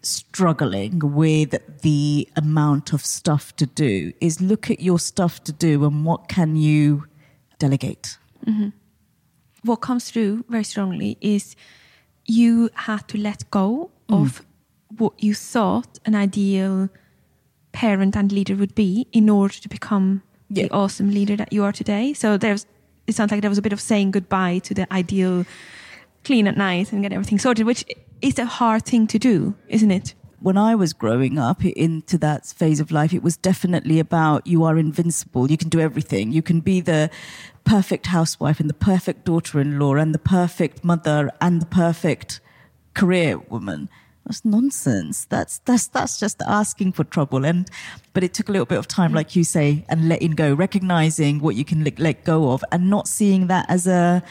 [0.02, 5.84] struggling with the amount of stuff to do is look at your stuff to do
[5.84, 7.06] and what can you
[7.58, 8.18] delegate.
[8.46, 8.68] Mm-hmm.
[9.62, 11.54] What comes through very strongly is
[12.24, 14.22] you had to let go mm.
[14.22, 14.44] of
[14.96, 16.88] what you thought an ideal
[17.72, 20.64] parent and leader would be in order to become yeah.
[20.64, 22.12] the awesome leader that you are today.
[22.14, 22.66] So there's
[23.06, 25.44] it sounds like there was a bit of saying goodbye to the ideal
[26.24, 27.84] clean at night and get everything sorted, which
[28.22, 30.14] it's a hard thing to do, isn't it?
[30.40, 34.64] when I was growing up into that phase of life, it was definitely about you
[34.64, 35.50] are invincible.
[35.50, 36.32] You can do everything.
[36.32, 37.10] You can be the
[37.64, 42.40] perfect housewife and the perfect daughter in law and the perfect mother and the perfect
[42.94, 43.90] career woman.
[44.24, 45.26] That's nonsense.
[45.26, 47.44] That's, that's, that's just asking for trouble.
[47.44, 47.68] And,
[48.14, 51.40] but it took a little bit of time, like you say, and letting go, recognizing
[51.40, 54.22] what you can let, let go of and not seeing that as a,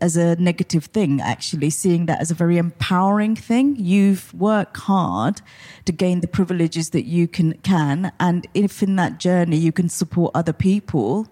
[0.00, 3.76] as a negative thing, actually, seeing that as a very empowering thing.
[3.76, 5.40] You've worked hard
[5.86, 8.12] to gain the privileges that you can, can.
[8.20, 11.28] And if in that journey you can support other people,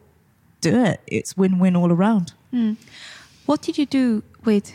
[0.60, 1.00] do it.
[1.06, 2.32] It's win win all around.
[2.52, 2.76] Mm.
[3.46, 4.72] What did you do with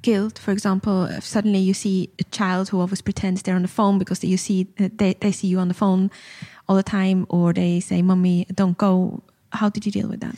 [0.00, 0.38] guilt?
[0.38, 3.98] For example, if suddenly you see a child who always pretends they're on the phone
[3.98, 6.10] because you see uh, they, they see you on the phone
[6.68, 9.22] all the time, or they say, "Mommy, don't go."
[9.52, 10.36] How did you deal with that?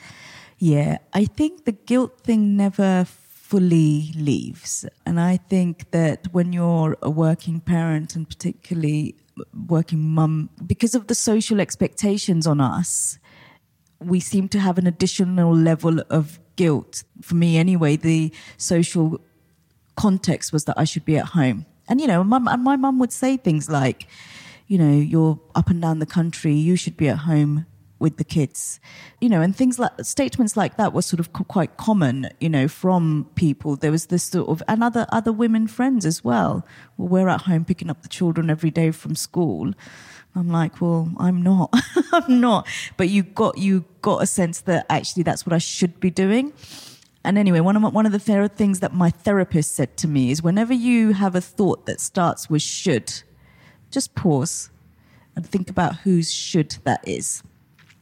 [0.58, 4.84] Yeah, I think the guilt thing never fully leaves.
[5.06, 9.14] And I think that when you're a working parent and particularly
[9.68, 13.18] working mum, because of the social expectations on us,
[14.00, 17.04] we seem to have an additional level of guilt.
[17.22, 19.20] For me, anyway, the social
[19.96, 21.66] context was that I should be at home.
[21.88, 24.08] And, you know, my, my mum would say things like,
[24.66, 27.64] you know, you're up and down the country, you should be at home
[27.98, 28.80] with the kids,
[29.20, 32.68] you know, and things like statements like that were sort of quite common, you know,
[32.68, 33.76] from people.
[33.76, 36.64] There was this sort of, and other, other women friends as well.
[36.96, 39.72] Well, we're at home picking up the children every day from school.
[40.34, 41.72] I'm like, well, I'm not,
[42.12, 42.68] I'm not.
[42.96, 46.52] But you got, you got a sense that actually that's what I should be doing.
[47.24, 50.08] And anyway, one of my, one of the th- things that my therapist said to
[50.08, 53.22] me is whenever you have a thought that starts with should,
[53.90, 54.70] just pause
[55.34, 57.42] and think about whose should that is.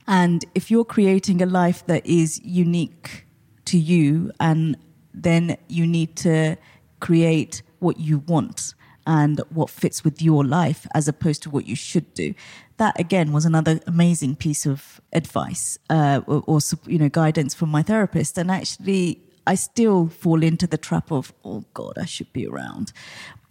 [0.06, 3.26] And if you're creating a life that is unique
[3.66, 4.76] to you, and
[5.12, 6.56] then you need to
[7.00, 8.74] create what you want
[9.06, 12.34] and what fits with your life as opposed to what you should do.
[12.78, 17.70] That again was another amazing piece of advice uh, or, or, you know guidance from
[17.70, 18.36] my therapist.
[18.36, 22.92] And actually, I still fall into the trap of oh God, I should be around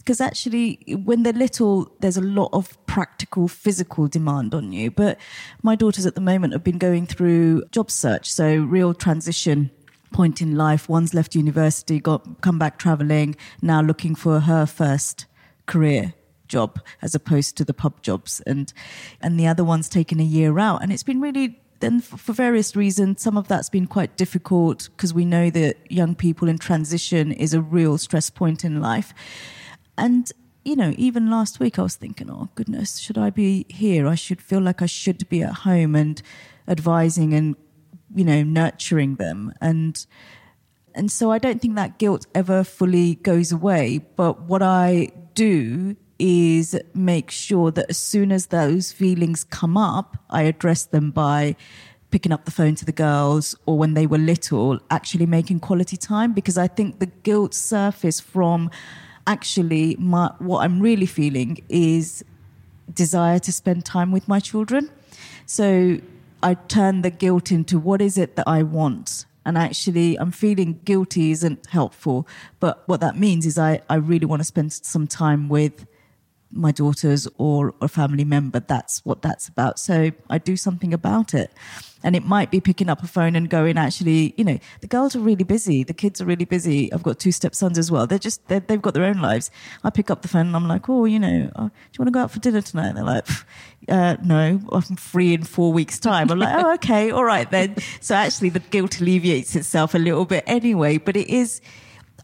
[0.06, 4.88] because actually when they're little there's a lot of practical physical demand on you.
[4.88, 5.18] But
[5.64, 9.72] my daughters at the moment have been going through job search so real transition
[10.12, 10.88] point in life.
[10.88, 15.26] One's left university got come back traveling now looking for her first
[15.66, 16.14] career
[16.46, 18.40] job as opposed to the pub jobs.
[18.46, 18.72] And
[19.20, 22.76] and the other one's taken a year out and it's been really then for various
[22.76, 27.32] reasons some of that's been quite difficult because we know that young people in transition
[27.32, 29.12] is a real stress point in life
[29.98, 30.30] and,
[30.64, 34.06] you know, even last week I was thinking, oh, goodness, should I be here?
[34.06, 36.20] I should feel like I should be at home and
[36.68, 37.56] advising and,
[38.14, 39.52] you know, nurturing them.
[39.60, 40.04] And,
[40.94, 43.98] and so I don't think that guilt ever fully goes away.
[44.16, 50.16] But what I do is make sure that as soon as those feelings come up,
[50.30, 51.56] I address them by
[52.10, 55.96] picking up the phone to the girls or when they were little, actually making quality
[55.96, 58.70] time because I think the guilt surface from
[59.26, 62.24] actually my, what I'm really feeling is
[62.92, 64.90] desire to spend time with my children.
[65.46, 65.98] So
[66.42, 69.26] I turn the guilt into what is it that I want?
[69.44, 72.26] And actually, I'm feeling guilty isn't helpful.
[72.58, 75.86] But what that means is I, I really want to spend some time with
[76.56, 78.60] my daughters or a family member.
[78.60, 79.78] That's what that's about.
[79.78, 81.52] So I do something about it.
[82.02, 85.16] And it might be picking up a phone and going, actually, you know, the girls
[85.16, 85.82] are really busy.
[85.82, 86.92] The kids are really busy.
[86.92, 88.06] I've got two stepsons as well.
[88.06, 89.50] They're just, they have got their own lives.
[89.82, 92.08] I pick up the phone and I'm like, oh, you know, uh, do you want
[92.08, 92.88] to go out for dinner tonight?
[92.88, 93.26] And they're like,
[93.88, 96.30] uh, no, I'm free in four weeks' time.
[96.30, 97.76] I'm like, oh, okay, all right then.
[98.00, 100.98] So actually, the guilt alleviates itself a little bit anyway.
[100.98, 101.60] But it is,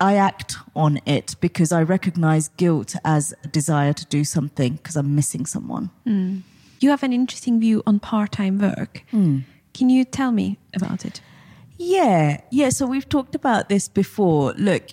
[0.00, 4.96] I act on it because I recognize guilt as a desire to do something because
[4.96, 5.90] I'm missing someone.
[6.06, 6.42] Mm.
[6.80, 9.04] You have an interesting view on part time work.
[9.12, 9.44] Mm.
[9.74, 11.20] Can you tell me about it?
[11.78, 12.70] Yeah, yeah.
[12.70, 14.52] So we've talked about this before.
[14.54, 14.90] Look,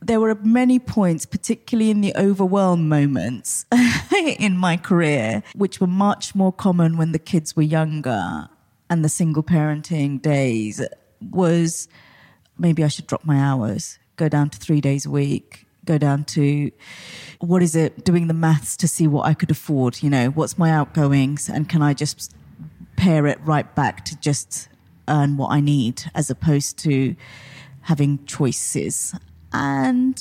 [0.00, 3.66] there were many points, particularly in the overwhelm moments
[4.38, 8.48] in my career, which were much more common when the kids were younger
[8.90, 10.80] and the single parenting days
[11.20, 11.88] was
[12.58, 16.24] maybe I should drop my hours, go down to three days a week, go down
[16.24, 16.70] to
[17.40, 20.58] what is it, doing the maths to see what I could afford, you know, what's
[20.58, 22.34] my outgoings and can I just
[22.96, 24.68] pare it right back to just
[25.08, 27.16] earn what I need as opposed to
[27.82, 29.14] having choices.
[29.52, 30.20] And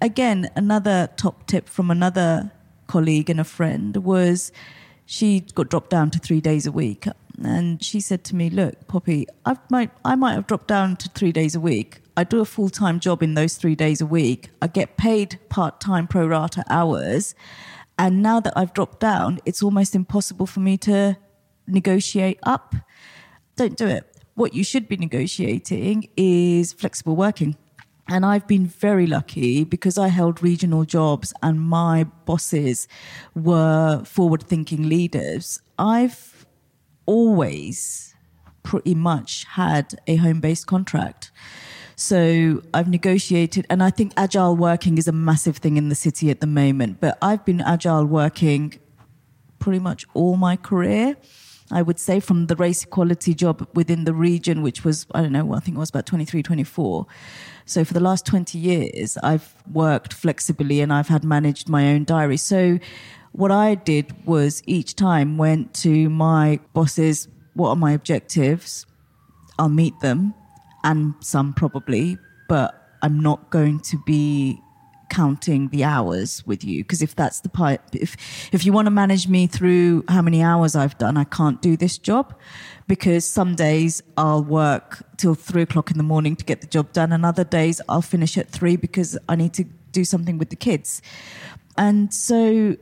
[0.00, 2.50] again, another top tip from another
[2.86, 4.50] colleague and a friend was
[5.06, 7.06] she got dropped down to three days a week.
[7.42, 11.08] And she said to me, Look, Poppy, I might, I might have dropped down to
[11.10, 12.00] three days a week.
[12.16, 14.50] I do a full time job in those three days a week.
[14.62, 17.34] I get paid part time pro rata hours.
[17.98, 21.16] And now that I've dropped down, it's almost impossible for me to
[21.66, 22.74] negotiate up.
[23.56, 24.04] Don't do it.
[24.34, 27.56] What you should be negotiating is flexible working.
[28.08, 32.86] And I've been very lucky because I held regional jobs and my bosses
[33.34, 35.62] were forward thinking leaders.
[35.78, 36.46] I've
[37.06, 38.14] always
[38.62, 41.30] pretty much had a home based contract.
[41.96, 46.30] So I've negotiated, and I think agile working is a massive thing in the city
[46.30, 47.00] at the moment.
[47.00, 48.78] But I've been agile working
[49.58, 51.16] pretty much all my career.
[51.70, 55.32] I would say from the race equality job within the region, which was, I don't
[55.32, 57.06] know, I think it was about 23, 24.
[57.64, 62.04] So for the last 20 years, I've worked flexibly and I've had managed my own
[62.04, 62.36] diary.
[62.36, 62.78] So
[63.32, 68.84] what I did was each time went to my bosses, what are my objectives?
[69.58, 70.34] I'll meet them
[70.84, 72.18] and some probably,
[72.48, 74.60] but I'm not going to be
[75.10, 76.82] counting the hours with you.
[76.82, 78.16] Because if that's the part if
[78.52, 81.76] if you want to manage me through how many hours I've done I can't do
[81.76, 82.34] this job
[82.88, 86.92] because some days I'll work till three o'clock in the morning to get the job
[86.92, 90.50] done and other days I'll finish at three because I need to do something with
[90.50, 91.00] the kids.
[91.76, 92.76] And so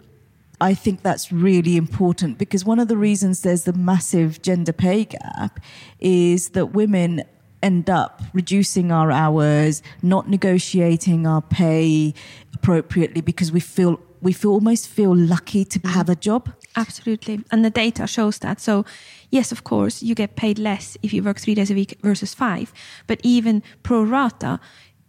[0.60, 5.04] I think that's really important because one of the reasons there's the massive gender pay
[5.04, 5.60] gap
[5.98, 7.24] is that women
[7.62, 12.14] end up reducing our hours, not negotiating our pay
[12.54, 16.52] appropriately because we feel we feel almost feel lucky to have a job.
[16.76, 17.40] Absolutely.
[17.50, 18.60] And the data shows that.
[18.60, 18.84] So,
[19.30, 22.32] yes, of course, you get paid less if you work three days a week versus
[22.32, 22.72] five.
[23.08, 24.60] But even pro rata,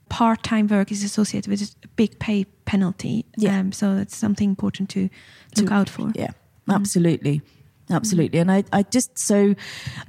[0.10, 3.26] part time work is associated with a big pay penalty.
[3.38, 3.60] Yeah.
[3.60, 5.10] Um, so, it's something important to
[5.58, 6.12] look to, out for.
[6.16, 6.32] Yeah,
[6.68, 7.40] absolutely.
[7.40, 7.63] Mm.
[7.90, 7.96] Mm.
[7.96, 8.40] Absolutely.
[8.40, 9.56] And I, I just, so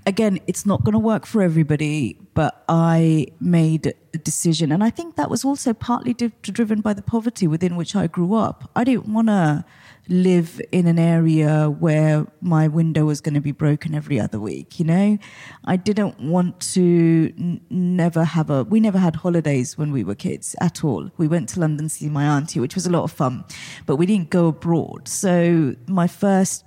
[0.07, 4.71] again, it's not going to work for everybody, but I made a decision.
[4.71, 8.07] And I think that was also partly di- driven by the poverty within which I
[8.07, 8.71] grew up.
[8.77, 9.65] I didn't want to
[10.09, 14.79] live in an area where my window was going to be broken every other week,
[14.79, 15.19] you know?
[15.65, 20.15] I didn't want to n- never have a, we never had holidays when we were
[20.15, 21.11] kids at all.
[21.17, 23.45] We went to London to see my auntie, which was a lot of fun,
[23.87, 25.09] but we didn't go abroad.
[25.09, 26.65] So my first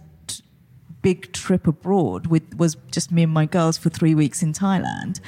[1.01, 5.19] big trip abroad with was just me and my girls for three weeks in Thailand.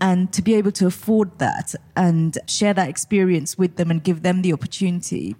[0.00, 4.22] And to be able to afford that and share that experience with them and give
[4.22, 5.36] them the opportunity.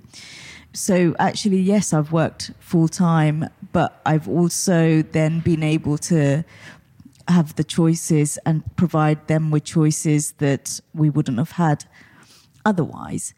[0.72, 6.44] So actually, yes, I've worked full time, but I've also then been able to
[7.26, 11.86] have the choices and provide them with choices that we wouldn't have had
[12.64, 13.34] otherwise.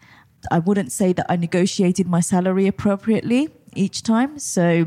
[0.50, 4.38] I wouldn't say that I negotiated my salary appropriately each time.
[4.38, 4.86] So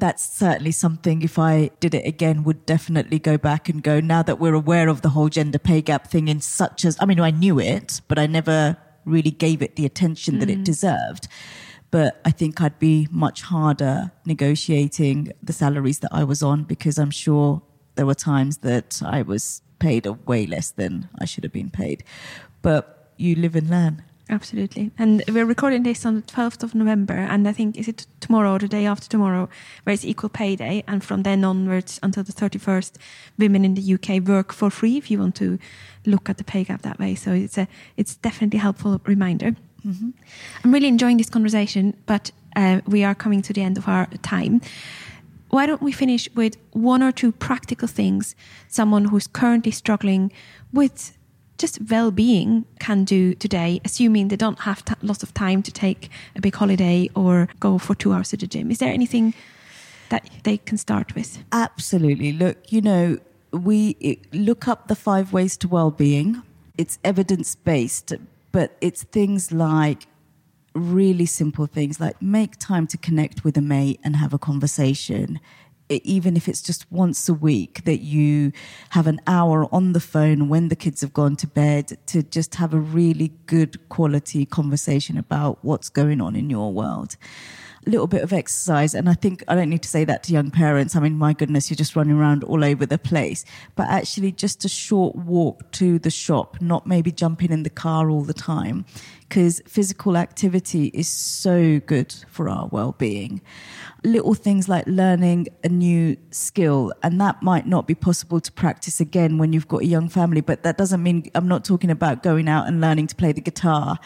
[0.00, 4.22] that's certainly something if I did it again would definitely go back and go now
[4.22, 7.20] that we're aware of the whole gender pay gap thing in such as I mean
[7.20, 10.40] I knew it but I never really gave it the attention mm.
[10.40, 10.64] that it mm.
[10.64, 11.28] deserved
[11.90, 16.98] but I think I'd be much harder negotiating the salaries that I was on because
[16.98, 17.62] I'm sure
[17.94, 21.70] there were times that I was paid a way less than I should have been
[21.70, 22.04] paid
[22.62, 24.90] but you live and learn Absolutely.
[24.98, 27.14] And we're recording this on the 12th of November.
[27.14, 29.48] And I think, is it tomorrow or the day after tomorrow,
[29.84, 30.84] where it's Equal Pay Day?
[30.86, 32.92] And from then onwards until the 31st,
[33.38, 35.58] women in the UK work for free if you want to
[36.04, 37.14] look at the pay gap that way.
[37.14, 37.66] So it's, a,
[37.96, 39.54] it's definitely a helpful reminder.
[39.84, 40.12] Mm -hmm.
[40.64, 44.08] I'm really enjoying this conversation, but uh, we are coming to the end of our
[44.20, 44.60] time.
[45.50, 48.34] Why don't we finish with one or two practical things
[48.68, 50.32] someone who's currently struggling
[50.72, 51.17] with
[51.58, 56.08] just well-being can do today, assuming they don't have t- lots of time to take
[56.36, 58.70] a big holiday or go for two hours to the gym?
[58.70, 59.34] Is there anything
[60.08, 61.44] that they can start with?
[61.52, 62.32] Absolutely.
[62.32, 63.18] Look, you know,
[63.52, 66.42] we look up the five ways to well-being.
[66.76, 68.14] It's evidence-based,
[68.52, 70.06] but it's things like
[70.74, 75.40] really simple things like make time to connect with a mate and have a conversation
[75.88, 78.52] even if it's just once a week that you
[78.90, 82.56] have an hour on the phone when the kids have gone to bed to just
[82.56, 87.16] have a really good quality conversation about what's going on in your world
[87.88, 88.94] little bit of exercise.
[88.94, 90.94] And I think I don't need to say that to young parents.
[90.94, 93.44] I mean, my goodness, you're just running around all over the place.
[93.74, 98.10] But actually, just a short walk to the shop, not maybe jumping in the car
[98.10, 98.84] all the time,
[99.28, 103.40] because physical activity is so good for our well being.
[104.04, 109.00] Little things like learning a new skill, and that might not be possible to practice
[109.00, 112.22] again when you've got a young family, but that doesn't mean I'm not talking about
[112.22, 113.98] going out and learning to play the guitar.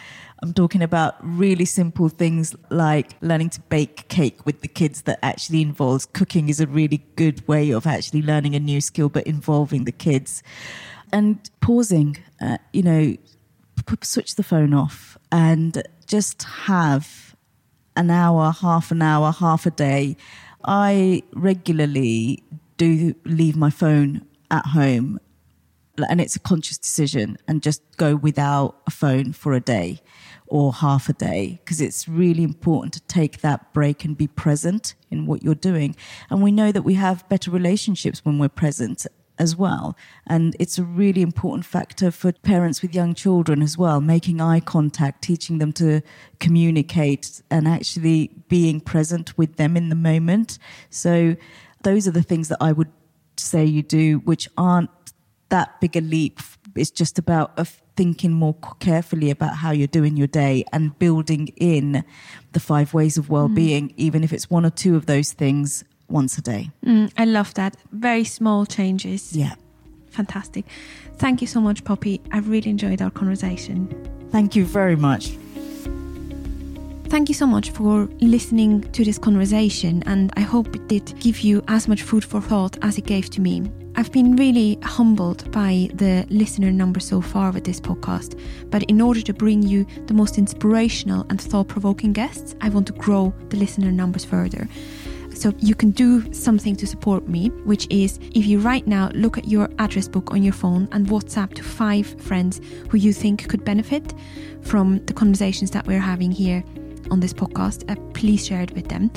[0.43, 5.21] I'm talking about really simple things like learning to bake cake with the kids that
[5.23, 9.25] actually involves cooking is a really good way of actually learning a new skill, but
[9.25, 10.43] involving the kids
[11.13, 13.17] and pausing uh, you know,
[13.87, 17.37] p- switch the phone off and just have
[17.95, 20.17] an hour, half an hour, half a day.
[20.65, 22.43] I regularly
[22.79, 25.21] do leave my phone at home
[26.09, 30.01] and it's a conscious decision and just go without a phone for a day
[30.47, 34.95] or half a day because it's really important to take that break and be present
[35.11, 35.97] in what you're doing.
[36.31, 39.07] And we know that we have better relationships when we're present
[39.39, 39.97] as well.
[40.27, 44.61] And it's a really important factor for parents with young children as well, making eye
[44.61, 46.03] contact, teaching them to
[46.39, 50.59] communicate and actually being present with them in the moment.
[50.91, 51.37] So
[51.83, 52.91] those are the things that I would
[53.39, 54.91] say you do, which aren't
[55.53, 56.41] that big a leap.
[56.75, 62.05] It's just about thinking more carefully about how you're doing your day and building in
[62.53, 63.95] the five ways of well-being, mm.
[63.97, 66.71] even if it's one or two of those things once a day.
[66.87, 67.77] Mm, I love that.
[67.93, 69.37] Very small changes.
[69.37, 69.55] Yeah.
[70.11, 70.65] Fantastic.
[71.17, 72.23] Thank you so much, Poppy.
[72.33, 73.89] I've really enjoyed our conversation.
[74.31, 75.37] Thank you very much.
[77.13, 81.41] Thank you so much for listening to this conversation, and I hope it did give
[81.41, 83.71] you as much food for thought as it gave to me.
[83.97, 88.41] I've been really humbled by the listener number so far with this podcast,
[88.71, 92.87] but in order to bring you the most inspirational and thought provoking guests, I want
[92.87, 94.67] to grow the listener numbers further.
[95.35, 99.37] So you can do something to support me, which is if you right now look
[99.37, 103.49] at your address book on your phone and WhatsApp to five friends who you think
[103.49, 104.15] could benefit
[104.63, 106.65] from the conversations that we're having here
[107.13, 109.11] on this podcast, uh, please share it with them.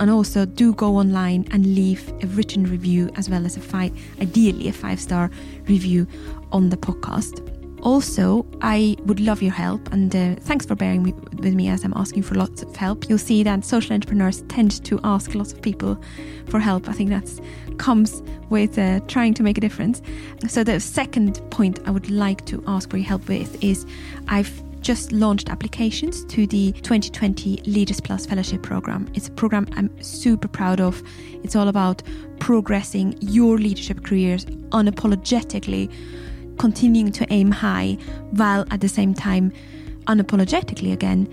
[0.00, 3.92] And also do go online and leave a written review as well as a five,
[4.20, 5.30] ideally a five star
[5.66, 6.06] review
[6.52, 7.50] on the podcast.
[7.82, 11.92] Also, I would love your help, and uh, thanks for bearing with me as I'm
[11.94, 13.10] asking for lots of help.
[13.10, 16.00] You'll see that social entrepreneurs tend to ask lots of people
[16.46, 16.88] for help.
[16.88, 17.28] I think that
[17.76, 20.00] comes with uh, trying to make a difference.
[20.48, 23.84] So, the second point I would like to ask for your help with is
[24.28, 24.50] I've
[24.84, 29.10] just launched applications to the 2020 Leaders Plus Fellowship Program.
[29.14, 31.02] It's a program I'm super proud of.
[31.42, 32.02] It's all about
[32.38, 35.90] progressing your leadership careers unapologetically,
[36.58, 37.96] continuing to aim high,
[38.32, 39.54] while at the same time,
[40.06, 41.32] unapologetically again,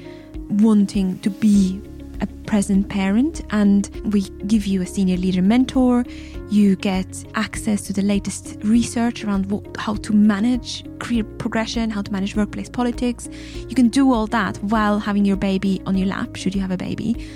[0.61, 1.81] wanting to be
[2.21, 6.05] a present parent and we give you a senior leader mentor.
[6.49, 12.01] You get access to the latest research around what, how to manage career progression, how
[12.01, 13.27] to manage workplace politics.
[13.55, 16.71] You can do all that while having your baby on your lap, should you have
[16.71, 17.27] a baby.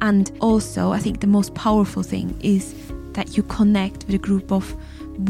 [0.00, 2.74] And also, I think the most powerful thing is
[3.12, 4.76] that you connect with a group of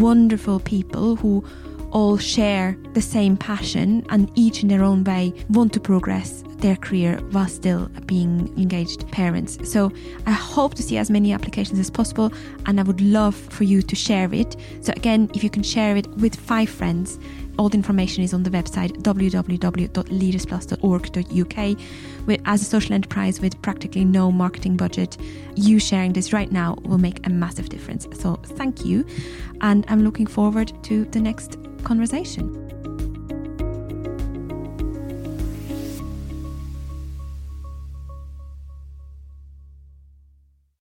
[0.01, 1.45] wonderful people who
[1.93, 6.77] all share the same passion and each in their own way want to progress their
[6.77, 9.59] career while still being engaged parents.
[9.71, 9.93] So
[10.27, 12.33] I hope to see as many applications as possible
[12.67, 14.57] and I would love for you to share it.
[14.81, 17.19] So again, if you can share it with five friends,
[17.59, 21.79] all the information is on the website www.leadersplus.org.uk.
[22.27, 25.17] With, as a social enterprise with practically no marketing budget,
[25.55, 28.07] you sharing this right now will make a massive difference.
[28.21, 29.07] So thank you.
[29.61, 32.66] And I'm looking forward to the next conversation.